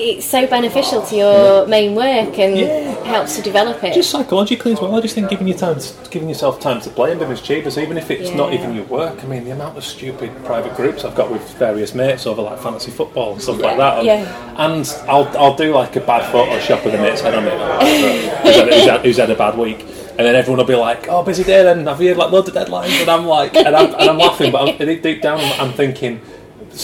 [0.01, 3.05] it's so beneficial to your main work and Yeah.
[3.05, 3.95] helps to develop it.
[3.95, 4.95] Just psychologically as well.
[4.95, 7.77] I just think giving you time, to, giving yourself time to play and being achievers,
[7.79, 9.23] even if it's not even your work.
[9.23, 12.59] I mean, the amount of stupid private groups I've got with various mates over like
[12.59, 13.99] fantasy football and stuff like that.
[13.99, 14.65] And, Yeah.
[14.67, 17.53] and I'll I'll do like a bad Photoshop with the mate's head on it,
[18.43, 19.81] who's, had, who's, had, who's had a bad week.
[20.19, 21.87] And then everyone will be like, "Oh, busy day then.
[21.87, 24.53] Have you had like loads of deadlines?" And I'm like, and I'm, and I'm laughing,
[24.53, 26.21] but I'm, deep down, I'm, thinking,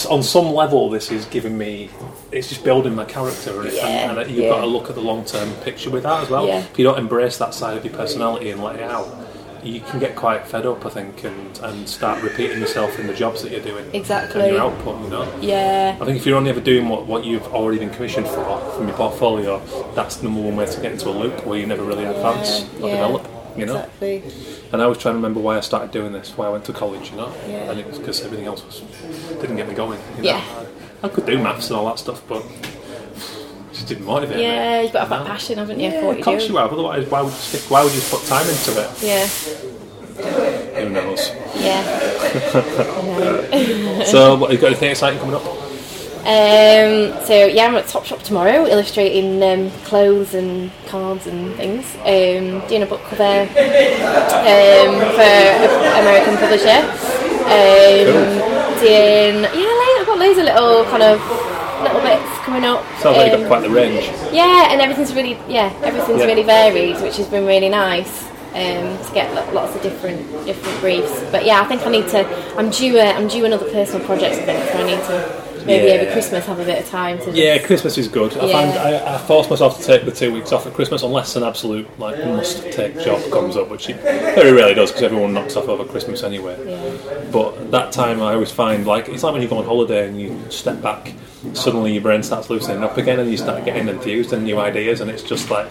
[0.09, 1.89] on some level, this is giving me,
[2.31, 4.49] it's just building my character, and, Yeah, and, and you've yeah.
[4.49, 6.47] got to look at the long term picture with that as well.
[6.47, 6.59] Yeah.
[6.59, 9.07] If you don't embrace that side of your personality and let it out,
[9.63, 13.13] you can get quite fed up, I think, and, and start repeating yourself in the
[13.13, 13.89] jobs that you're doing.
[13.93, 14.41] Exactly.
[14.41, 15.39] And your output, you know.
[15.41, 15.97] Yeah.
[15.99, 18.43] I think if you're only ever doing what, what you've already been commissioned for
[18.75, 19.59] from your portfolio,
[19.93, 22.63] that's the number one way to get into a loop where you never really advance
[22.75, 23.27] or develop.
[23.57, 23.77] You know.
[23.77, 24.23] Exactly.
[24.71, 26.73] And I was trying to remember why I started doing this, why I went to
[26.73, 27.33] college, you know.
[27.47, 27.71] Yeah.
[27.71, 28.81] And it was because everything else was
[29.41, 29.99] didn't get me going.
[30.17, 30.29] You know?
[30.29, 30.65] Yeah.
[31.03, 34.43] I could do maths and all that stuff, but it just didn't motivate me.
[34.43, 36.53] Yeah, you've got to have that passion, haven't you, Yeah, of you course do?
[36.53, 36.73] you have.
[36.73, 37.61] Otherwise, why would you stick?
[37.69, 39.03] Why would you put time into it?
[39.03, 39.27] Yeah.
[40.77, 41.31] Who knows?
[41.55, 41.83] Yeah.
[44.05, 45.43] so, what, have you got anything exciting coming up?
[46.27, 51.85] Um, so yeah, I'm at Topshop tomorrow, illustrating um, clothes and cards and things.
[52.01, 53.47] Um, doing a book cover um,
[55.15, 56.83] for an American publisher.
[57.47, 58.11] Um,
[58.83, 61.21] doing yeah, I've got loads of little kind of
[61.81, 62.83] little bits coming up.
[62.99, 64.09] Sounds like you've Um, got quite the range.
[64.33, 66.25] yeah, and everything's really yeah, everything's Yeah.
[66.25, 68.25] really varied, which has been really nice.
[68.53, 72.25] Um, to get lots of different different briefs, but yeah, I think I need to.
[72.57, 72.97] I'm due.
[72.97, 74.35] A, I'm due another personal project.
[74.35, 74.77] I think so.
[74.79, 75.93] I need to maybe Yeah.
[76.01, 77.31] over Christmas have a bit of time to.
[77.31, 78.35] Yeah, just- Christmas is good.
[78.37, 78.51] I Yeah.
[78.53, 81.43] find I, I force myself to take the two weeks off at Christmas unless an
[81.43, 85.55] absolute like must take job comes up, which it very rarely does because everyone knocks
[85.55, 86.57] off over Christmas anyway.
[86.65, 87.21] Yeah.
[87.31, 90.19] But that time I always find like it's like when you go on holiday and
[90.19, 91.13] you step back,
[91.53, 95.01] suddenly your brain starts loosening up again and you start getting enthused and new ideas
[95.01, 95.67] and it's just like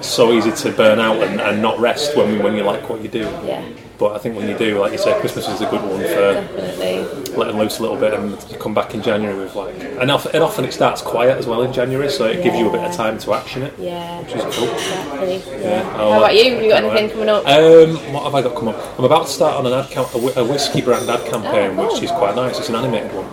[0.00, 3.08] so easy to burn out and, and not rest when when you like what you
[3.08, 3.20] do.
[3.46, 3.62] Yeah,
[3.98, 6.34] But I think when you do, like you say, Christmas is a good one for
[6.34, 7.34] definitely.
[7.36, 10.30] letting loose a little bit and you come back in January with like and often,
[10.34, 12.80] and often it starts quiet as well in January so it gives you a bit
[12.82, 15.42] of time to action it Yeah, which is cool exactly.
[15.62, 15.82] Yeah.
[15.96, 16.54] How about you?
[16.54, 17.44] Have you got anything coming up?
[17.46, 20.14] um, what have I got coming up I'm about to start on an ad camp
[20.14, 21.92] a, a whiskey brand ad campaign Oh, cool.
[21.94, 23.28] which is quite nice it's an animated one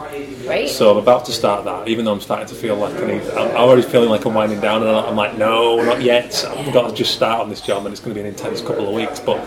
[0.48, 0.70] Great.
[0.70, 3.22] so I'm about to start that even though I'm starting to feel like I need
[3.32, 6.74] I'm I'm already feeling like I'm winding down and I'm like no not yet I've
[6.74, 8.88] got to just start on this job and it's going to be an intense couple
[8.88, 9.38] of weeks but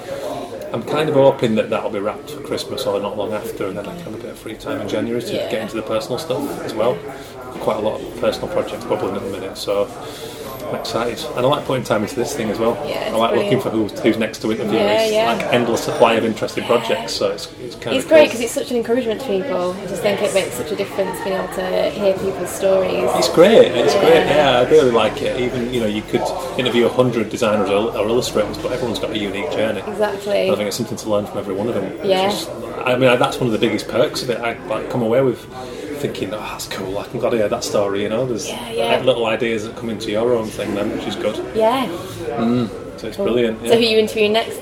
[0.72, 3.76] I'm kind of hoping that that'll be wrapped for Christmas or not long after, and
[3.78, 5.50] then I can have a bit of free time in January to Yeah.
[5.50, 6.96] get into the personal stuff as well.
[7.60, 9.86] Quite a lot of personal projects bubbling at the minute, so
[10.74, 11.24] Excited.
[11.36, 12.74] And I like putting time into this thing as well.
[12.88, 14.78] Yeah, I like looking for who's, who's next to interview.
[14.78, 15.32] Yeah, it's yeah.
[15.32, 18.26] like endless supply of interesting projects, so it's, it's kind It's of great cool.
[18.26, 19.72] because it's such an encouragement to people.
[19.72, 23.04] I just think it makes such a difference being able to hear people's stories.
[23.16, 23.72] It's great.
[23.72, 24.26] It's great.
[24.26, 25.40] Yeah, I really like it.
[25.40, 26.22] Even you know, you could
[26.58, 29.80] interview a hundred designers or, or illustrators, but everyone's got a unique journey.
[29.86, 30.50] Exactly.
[30.50, 31.98] I think it's something to learn from every one of them.
[32.06, 32.28] Yeah.
[32.30, 34.38] just- I mean, that's one of the biggest perks of it.
[34.38, 35.44] I like come away with
[35.98, 36.98] thinking, oh, that's cool.
[36.98, 38.02] I can got to hear that story.
[38.02, 39.00] You know, there's Yeah, yeah.
[39.02, 41.36] little ideas that come into your own thing then, which is good.
[41.56, 41.86] Yeah.
[41.86, 42.68] Mm.
[43.00, 43.60] So it's brilliant.
[43.60, 44.58] So who are you interviewing next?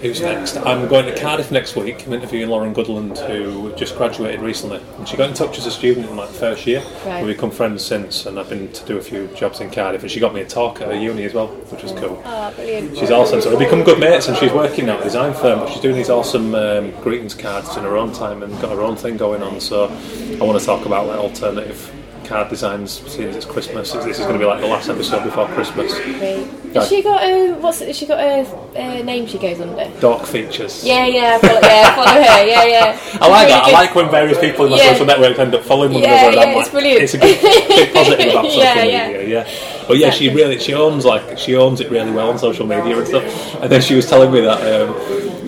[0.00, 0.56] Who's next?
[0.58, 2.06] I'm going to Cardiff next week.
[2.06, 4.80] I'm interviewing Lauren Goodland, who just graduated recently.
[4.98, 6.82] And she got in touch as a student in like first year.
[7.06, 7.24] Right.
[7.24, 10.02] We've become friends since, and I've been to do a few jobs in Cardiff.
[10.02, 12.22] And she got me a talk at her uni as well, which was cool.
[12.24, 12.96] Oh, brilliant.
[12.96, 13.40] She's awesome.
[13.40, 15.80] So we've become good mates, and she's working now at a design firm, but she's
[15.80, 19.16] doing these awesome um, greetings cards in her own time and got her own thing
[19.16, 19.60] going on.
[19.60, 21.92] So I want to talk about like alternative
[22.24, 23.92] card designs, seeing as it's Christmas.
[23.92, 25.92] This is going to be like the last episode before Christmas.
[25.92, 26.46] Right.
[26.74, 28.40] Has she got a what's it, has she got a,
[28.76, 29.88] uh name she goes under?
[30.00, 30.84] Dark features.
[30.84, 32.44] Yeah, yeah, follow, yeah, follow her.
[32.46, 33.00] Yeah, yeah.
[33.20, 33.64] I like Really that.
[33.64, 34.90] I like when various people in my Yeah.
[34.92, 36.36] social network end up following one Yeah, another.
[36.36, 37.02] yeah, like, it's brilliant.
[37.02, 39.22] It's a good, big positive about social Yeah, media.
[39.22, 39.44] yeah.
[39.46, 42.66] Yeah, but yeah, she really she owns like she owns it really well on social
[42.66, 43.24] media and stuff.
[43.62, 44.94] And then she was telling me that um,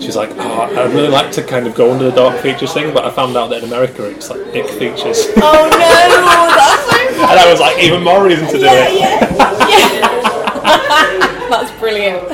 [0.01, 2.93] she's like, oh, I'd really like to kind of go under the dark features thing,
[2.93, 5.77] but I found out that in America it's like ick features, Oh no,
[6.55, 6.85] that's
[7.17, 8.99] so and I was like, even more reason to do yeah, it.
[8.99, 10.23] yeah.
[11.49, 12.27] That's brilliant.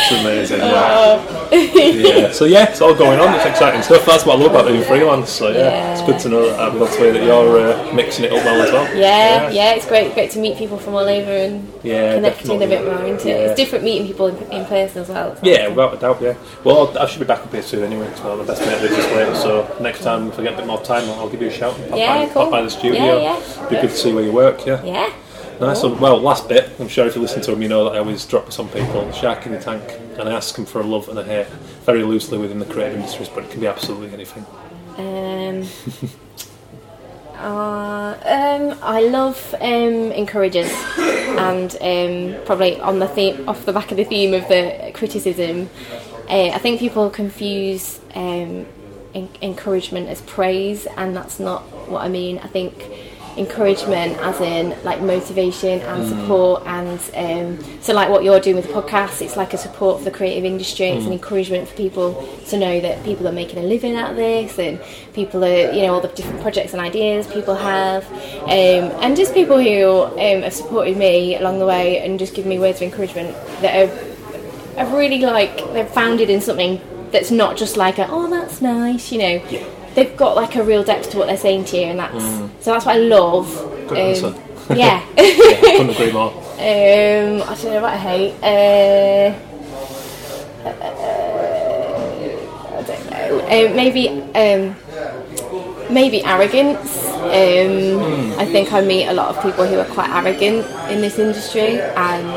[0.00, 0.58] It's amazing.
[0.60, 1.24] Yeah.
[1.52, 2.32] yeah.
[2.38, 3.34] So yeah, it's all going on.
[3.34, 4.04] It's exciting stuff.
[4.06, 5.30] That's what I love about doing freelance.
[5.30, 8.24] So yeah, it's good to know that I've got to hear that you're uh, mixing
[8.26, 8.96] it up well as well.
[8.96, 12.66] Yeah, yeah, it's great, great to meet people from all over and Yeah, connecting a
[12.66, 13.34] bit more into Yeah.
[13.36, 13.40] it.
[13.50, 15.36] It's different meeting people in, in person as well.
[15.42, 15.68] Yeah, nice.
[15.70, 16.34] without a doubt, yeah.
[16.64, 19.06] Well, I should be back up here soon anyway, because my best mate lives this
[19.12, 21.52] way, so next time if I get a bit more time, I'll give you a
[21.52, 21.74] shout.
[21.88, 22.50] Pop, Yeah, by, cool.
[22.50, 23.20] by the studio.
[23.20, 23.68] Yeah, yeah.
[23.68, 24.82] Be good to see where you work, yeah.
[24.84, 25.12] Yeah.
[25.60, 25.98] Nice one.
[25.98, 28.24] Well, last bit, I'm sure if you listen to them, you know that I always
[28.24, 29.82] drop some people, shark in the tank,
[30.16, 31.48] and I ask them for a love and a hate,
[31.84, 34.46] very loosely within the creative industries, but it can be absolutely anything.
[34.96, 35.66] Um,
[37.38, 43.90] uh, um, I love um, encouragers, and um, probably on the theme, off the back
[43.90, 45.68] of the theme of the criticism,
[46.30, 48.64] uh, I think people confuse um,
[49.12, 52.38] en- encouragement as praise, and that's not what I mean.
[52.38, 53.07] I think
[53.38, 58.66] encouragement as in like motivation and support and um, so like what you're doing with
[58.66, 62.28] the podcast it's like a support for the creative industry it's an encouragement for people
[62.46, 64.80] to know that people are making a living out of this and
[65.12, 68.04] people are you know all the different projects and ideas people have
[68.42, 72.48] um, and just people who um, have supported me along the way and just given
[72.48, 74.08] me words of encouragement that are
[74.78, 76.80] have really like they're founded in something
[77.10, 79.42] that's not just like a oh that's nice, you know.
[79.50, 79.77] Yeah.
[79.98, 82.24] They've got like a real depth to what they're saying to you, and that's
[82.64, 83.48] so that's what I love.
[83.48, 83.88] Mm.
[83.88, 84.34] Good answer.
[84.72, 85.04] yeah.
[85.16, 86.30] yeah, couldn't agree more.
[86.30, 88.34] Um, I don't know what I hate.
[88.40, 89.34] Uh,
[92.76, 93.40] I don't know.
[93.40, 94.76] Um, maybe, um,
[95.92, 97.08] maybe arrogance.
[97.08, 101.18] Um, I think I meet a lot of people who are quite arrogant in this
[101.18, 102.28] industry and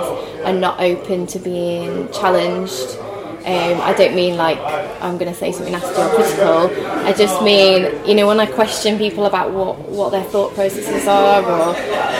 [0.45, 2.97] are not open to being challenged.
[3.45, 4.59] Um, I don't mean like
[5.01, 6.69] I'm going to say something nasty or critical.
[7.05, 11.07] I just mean, you know, when I question people about what, what their thought processes
[11.07, 11.75] are, or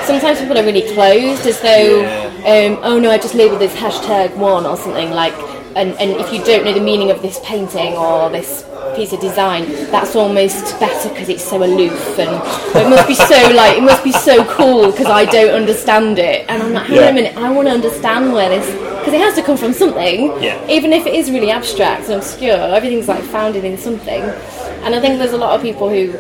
[0.06, 2.04] sometimes people are really closed, as though,
[2.40, 5.34] um, oh no, I just labelled this hashtag one or something like.
[5.74, 8.66] And, and if you don't know the meaning of this painting or this
[8.96, 12.32] piece of design, that's almost better because it's so aloof and
[12.78, 16.46] it must be so like it must be so cool because I don't understand it.
[16.50, 18.70] And I'm like, hang on a minute, I want to understand where this
[19.00, 20.28] because it has to come from something.
[20.42, 20.68] Yeah.
[20.70, 24.22] Even if it is really abstract and obscure, everything's like founded in something.
[24.84, 26.12] And I think there's a lot of people who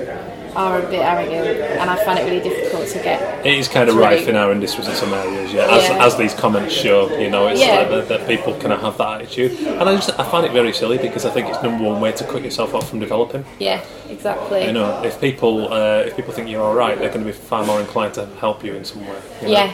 [0.55, 1.47] are a bit arrogant,
[1.79, 3.45] and I find it really difficult to get.
[3.45, 5.67] It is kind of rife in our industries in some areas, yeah.
[5.69, 6.05] As, Yeah.
[6.05, 7.77] as these comments show, you know, it's Yeah.
[7.79, 10.51] like that, that people kind of have that attitude, and I just I find it
[10.51, 13.45] very silly because I think it's number one way to cut yourself off from developing.
[13.59, 14.65] Yeah, exactly.
[14.65, 17.37] You know, if people uh, if people think you're all right, they're going to be
[17.37, 19.15] far more inclined to help you in some way.
[19.41, 19.53] you know?
[19.53, 19.73] Yeah.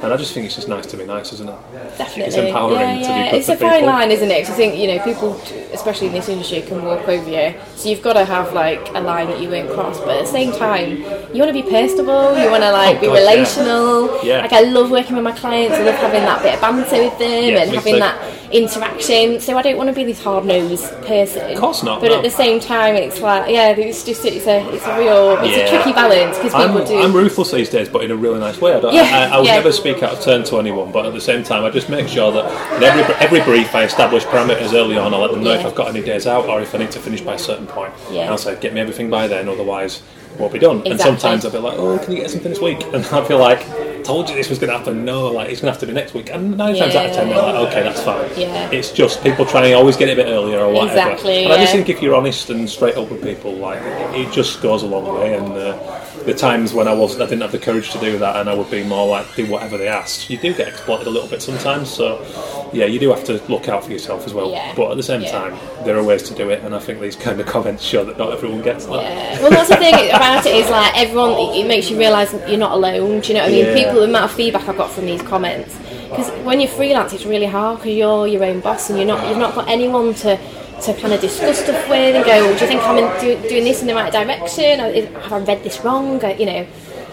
[0.00, 1.56] And I just think it's just nice to be nice, isn't it?
[1.98, 2.22] Definitely.
[2.24, 3.30] It's empowering yeah, to be yeah.
[3.32, 3.86] good It's a fine people.
[3.88, 4.42] line, isn't it?
[4.46, 5.40] 'Cause I think you know people,
[5.72, 7.54] especially in this industry, can walk over you.
[7.74, 9.98] So you've got to have like a line that you won't cross.
[9.98, 12.38] But at the same time, you want to be personable.
[12.38, 14.24] You want to like Oh, be God, relational.
[14.24, 14.42] Yeah.
[14.42, 15.76] Like I love working with my clients.
[15.76, 18.00] I love having that bit of banter with them Yeah, and having too.
[18.00, 18.16] that
[18.52, 19.40] interaction.
[19.40, 21.52] So I don't want to be this hard nosed person.
[21.52, 22.16] Of course not, But no.
[22.18, 25.56] at the same time, it's like yeah, it's just it's a it's a real it's
[25.56, 25.64] Yeah.
[25.64, 26.98] a tricky balance because I'm, do.
[26.98, 28.74] I'm ruthless these days, but in a really nice way.
[28.74, 29.56] I, don't, Yeah, I, I would yeah.
[29.56, 32.08] never speak out of turn to anyone, but at the same time, I just make
[32.08, 35.14] sure that in every, every brief I establish parameters early on.
[35.14, 37.00] I let them know if I've got any days out or if I need to
[37.00, 37.92] finish by a certain point.
[38.10, 38.22] Yeah.
[38.22, 40.02] And I'll say, get me everything by then, otherwise
[40.38, 40.86] won't be done.
[40.86, 42.82] And sometimes I'll be like, oh, can you get something this week?
[42.92, 43.66] And I'll feel like,
[44.04, 45.04] told you this was going to happen.
[45.04, 46.30] No, like it's going to have to be next week.
[46.30, 48.30] And nine times out of ten, they're like, okay, that's fine.
[48.38, 48.70] Yeah.
[48.70, 51.10] It's just people trying to always get it a bit earlier or whatever.
[51.12, 53.80] Exactly, And I just think if you're honest and straight up with people, like
[54.14, 55.36] it just goes a long way.
[55.36, 58.36] And uh, the times when I wasn't, I didn't have the courage to do that,
[58.36, 60.30] and I would be more like do whatever they asked.
[60.30, 62.24] You do get exploited a little bit sometimes, so
[62.72, 64.50] yeah, you do have to look out for yourself as well.
[64.50, 64.72] Yeah.
[64.74, 65.30] But at the same Yeah.
[65.32, 68.04] time, there are ways to do it, and I think these kind of comments show
[68.04, 69.02] that not everyone gets that.
[69.02, 69.40] Yeah.
[69.42, 71.32] Well, that's the thing about it is like everyone.
[71.54, 73.20] It makes you realise you're not alone.
[73.20, 73.64] Do you know what I mean?
[73.66, 73.74] Yeah.
[73.74, 75.76] People, the amount of feedback I got from these comments,
[76.10, 79.26] because when you're freelance, it's really hard because you're your own boss and you're not.
[79.28, 80.38] You've not got anyone to.
[80.82, 83.64] To kind of discuss stuff with and go, do you think I'm in, do, doing
[83.64, 84.80] this in the right direction?
[84.80, 84.92] Or
[85.22, 86.24] Have I read this wrong?
[86.24, 86.66] Or, you know,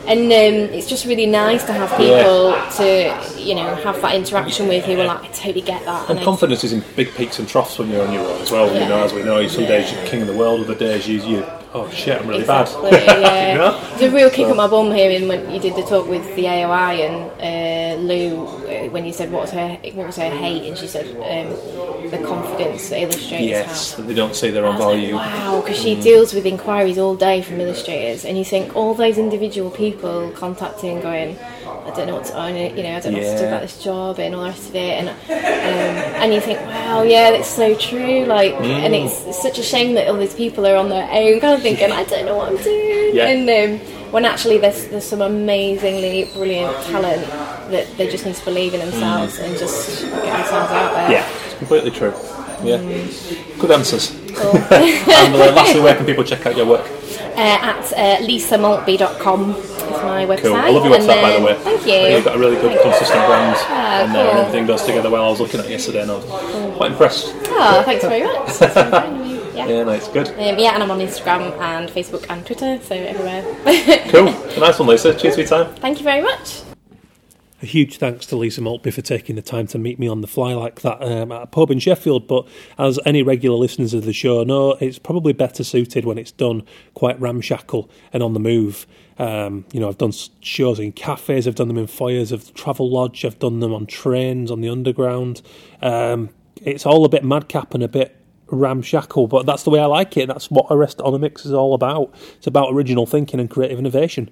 [0.08, 4.68] and um, it's just really nice to have people to, you know, have that interaction
[4.68, 6.10] with who are like, I totally get that.
[6.10, 8.52] And I- confidence is in big peaks and troughs when you're on your own as
[8.52, 8.68] well.
[8.74, 11.22] You know, as we know, some days you're king of the world, other days you,
[11.24, 13.22] you oh shit, I'm really Exactly, bad.
[13.22, 13.52] yeah.
[13.52, 13.90] you know?
[13.94, 16.44] It's a real kick up my bum hearing when you did the talk with the
[16.46, 20.78] AOI and uh, Lou when you said what was her what was her hate and
[20.78, 23.98] she said um, the confidence that illustrators Yes, have.
[24.02, 25.16] that they don't see their own was like, value.
[25.16, 29.18] wow, because she deals with inquiries all day from illustrators, and you think all those
[29.18, 33.38] individual people contacting, going, I don't know what to, you know, I don't know what
[33.38, 36.42] to do about this job and all the rest of it, and um, and you
[36.42, 38.26] think, wow, yeah, that's so true.
[38.26, 39.06] Like, and Mm.
[39.06, 41.62] it's, it's such a shame that all these people are on their own, kind of
[41.62, 43.28] thinking, I don't know what I'm doing, Yeah.
[43.28, 43.50] and
[43.82, 47.26] um, when actually there's there's some amazingly brilliant talent
[47.72, 51.08] that they just need to believe in themselves and just get themselves out there.
[51.08, 51.12] Mm.
[51.12, 52.14] Yeah, it's completely true.
[52.64, 52.78] Yeah,
[53.60, 54.10] good answers.
[54.36, 54.56] Cool.
[54.72, 56.86] and uh, lastly, where can people check out your work?
[57.36, 60.42] uh, at uh, lisamaltby.com is my website.
[60.42, 60.56] Cool.
[60.56, 61.54] I love your website, by the way.
[61.56, 62.16] Thank you.
[62.16, 65.26] You've got a really good, consistent brand, Ah, and, uh, everything goes together well.
[65.26, 67.34] I was looking at it yesterday, and I was quite impressed.
[67.48, 68.50] Oh, thanks very much.
[68.52, 69.36] Thanks for inviting me.
[69.54, 69.68] yeah.
[69.68, 70.28] Yeah, no, it's good.
[70.30, 73.44] Um, yeah, and I'm on Instagram and Facebook and Twitter, so everywhere.
[74.10, 74.32] Cool.
[74.60, 75.14] Nice one, Lisa.
[75.14, 75.76] Cheers for your time.
[75.76, 76.62] Thank you very much.
[77.62, 80.28] A huge thanks to Lisa Maltby for taking the time to meet me on the
[80.28, 82.28] fly like that um, at a pub in Sheffield.
[82.28, 82.46] But
[82.78, 86.64] as any regular listeners of the show know, it's probably better suited when it's done
[86.96, 88.86] quite ramshackle and on the move.
[89.18, 93.24] Um, you know, I've done shows in cafes, I've done them in foyers of Travelodge,
[93.24, 95.42] I've done them on trains, on the underground.
[95.82, 96.32] Um,
[96.62, 98.18] it's all a bit madcap and a bit
[98.48, 100.28] ramshackle, but that's the way I like it.
[100.28, 102.14] That's what Arrest All Mimics is all about.
[102.38, 104.30] It's about original thinking and creative innovation.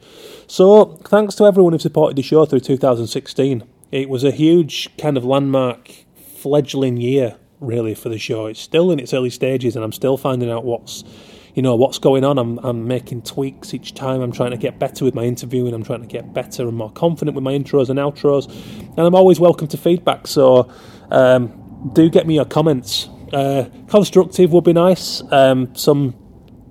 [0.48, 3.64] So, thanks to everyone who supported the show through 2016.
[3.92, 8.48] It was a huge kind of landmark, fledgling year, really, for the show.
[8.48, 11.04] It's still in its early stages, and I'm still finding out what's.
[11.56, 12.40] You know what's going on.
[12.40, 14.22] I'm I'm making tweaks each time.
[14.22, 15.76] I'm trying to get better with my interviewing.
[15.76, 18.50] I'm trying to get better and more confident with my intros and outros.
[18.80, 20.26] And I'm always welcome to feedback.
[20.26, 20.74] So
[21.12, 23.08] um, do get me your comments.
[23.34, 25.22] Uh, constructive would be nice.
[25.32, 26.16] Um, some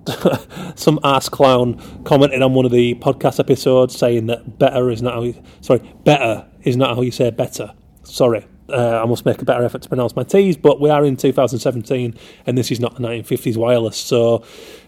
[0.74, 5.14] some ass clown commented on one of the podcast episodes saying that better is not
[5.14, 7.72] how you, sorry better is not how you say better.
[8.02, 11.04] Sorry, uh, I must make a better effort to pronounce my T's, but we are
[11.04, 12.14] in 2017
[12.46, 14.44] and this is not the 1950s wireless, so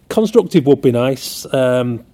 [0.09, 1.47] constructive would be nice.
[1.53, 2.05] Um,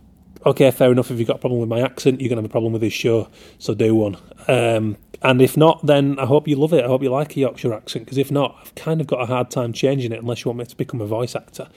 [0.44, 1.11] okay, fair enough.
[1.11, 2.82] If you've got a problem with my accent, you're going to have a problem with
[2.82, 4.16] this show, so do one.
[4.46, 6.84] Um, and if not, then I hope you love it.
[6.84, 9.26] I hope you like a Yorkshire accent, because if not, I've kind of got a
[9.26, 11.68] hard time changing it unless you want me to become a voice actor.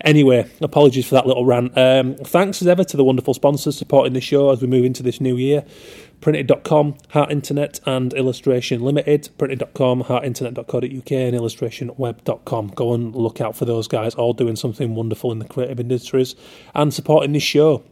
[0.00, 1.76] Anyway, apologies for that little rant.
[1.76, 5.02] Um, thanks as ever to the wonderful sponsors supporting the show as we move into
[5.02, 5.64] this new year.
[6.22, 9.28] Printed.com, Heart Internet, and Illustration Limited.
[9.36, 12.68] Printed.com, heartinternet.co.uk, and illustrationweb.com.
[12.68, 16.34] Go and look out for those guys, all doing something wonderful in the creative industries
[16.74, 17.84] and supporting this show.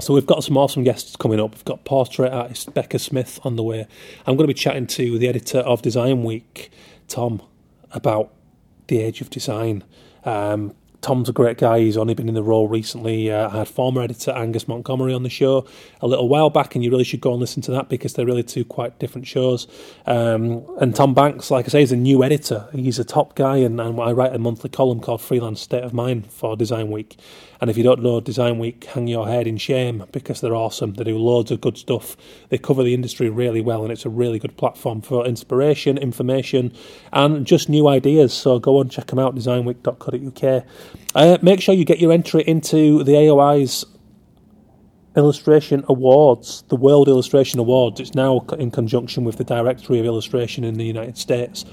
[0.00, 1.54] So we've got some awesome guests coming up.
[1.54, 3.86] We've got portrait artist Becca Smith on the way.
[4.26, 6.70] I'm going to be chatting to the editor of Design Week,
[7.08, 7.42] Tom,
[7.90, 8.32] about
[8.86, 9.82] the age of design.
[10.24, 11.78] Um, Tom's a great guy.
[11.80, 13.30] He's only been in the role recently.
[13.30, 15.66] Uh, I had former editor Angus Montgomery on the show
[16.00, 18.26] a little while back, and you really should go and listen to that because they're
[18.26, 19.68] really two quite different shows.
[20.06, 22.68] Um, and Tom Banks, like I say, is a new editor.
[22.72, 25.92] He's a top guy, and, and I write a monthly column called Freelance State of
[25.92, 27.16] Mind for Design Week.
[27.60, 30.94] And if you don't know Design Week, hang your head in shame because they're awesome.
[30.94, 32.16] They do loads of good stuff.
[32.50, 36.72] They cover the industry really well, and it's a really good platform for inspiration, information,
[37.12, 38.32] and just new ideas.
[38.32, 40.64] So go and check them out, designweek.co.uk.
[41.14, 43.84] Uh, make sure you get your entry into the AOI's
[45.16, 47.98] Illustration Awards, the World Illustration Awards.
[47.98, 51.64] It's now in conjunction with the Directory of Illustration in the United States.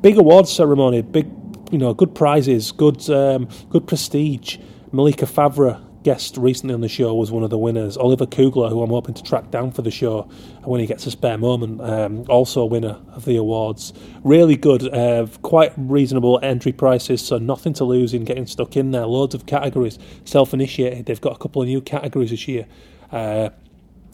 [0.00, 1.26] Big awards ceremony, big,
[1.72, 4.58] you know, good prizes, good, um, good prestige.
[4.92, 7.98] Malika Favre, guest recently on the show, was one of the winners.
[7.98, 10.22] Oliver Kugler, who I'm hoping to track down for the show
[10.64, 13.92] when he gets a spare moment, um, also a winner of the awards.
[14.24, 18.90] Really good, uh, quite reasonable entry prices, so nothing to lose in getting stuck in
[18.92, 19.04] there.
[19.04, 21.04] Loads of categories, self initiated.
[21.04, 22.64] They've got a couple of new categories this year.
[23.12, 23.50] Uh,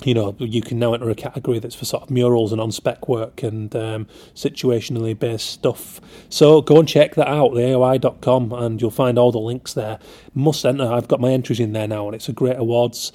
[0.02, 2.72] you know, you can now enter a category that's for sort of murals and on
[2.72, 6.00] spec work and um, situationally based stuff.
[6.28, 9.98] So go and check that out, theaoi.com, and you'll find all the links there.
[10.34, 10.84] Must enter.
[10.84, 13.12] I've got my entries in there now, and it's a great awards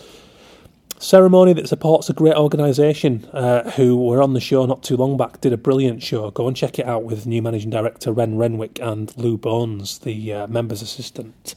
[0.99, 5.15] ceremony that supports a great organisation uh, who were on the show not too long
[5.15, 6.29] back, did a brilliant show.
[6.29, 10.33] Go and check it out with new managing director Ren Renwick and Lou Bones, the
[10.33, 11.55] uh, member's assistant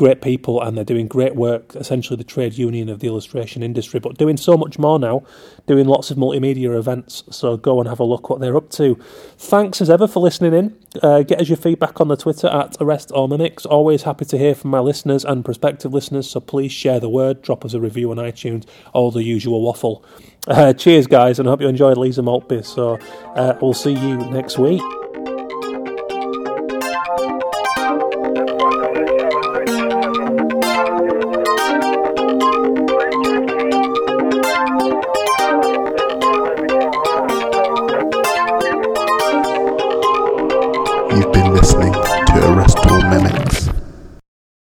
[0.00, 4.00] great people and they're doing great work, essentially the trade union of the illustration industry,
[4.00, 5.22] but doing so much more now,
[5.66, 7.22] doing lots of multimedia events.
[7.30, 8.98] So go and have a look what they're up to.
[9.36, 10.74] Thanks as ever for listening in.
[11.02, 13.66] Uh, get us your feedback on the Twitter at Arrest Mimics.
[13.66, 17.42] Always happy to hear from my listeners and prospective listeners, so please share the word,
[17.42, 20.02] drop us a review on iTunes, all the usual waffle.
[20.48, 22.62] Uh, cheers, guys, and I hope you enjoyed Lisa Maltby.
[22.62, 22.98] So
[23.36, 24.80] uh, we'll see you next week.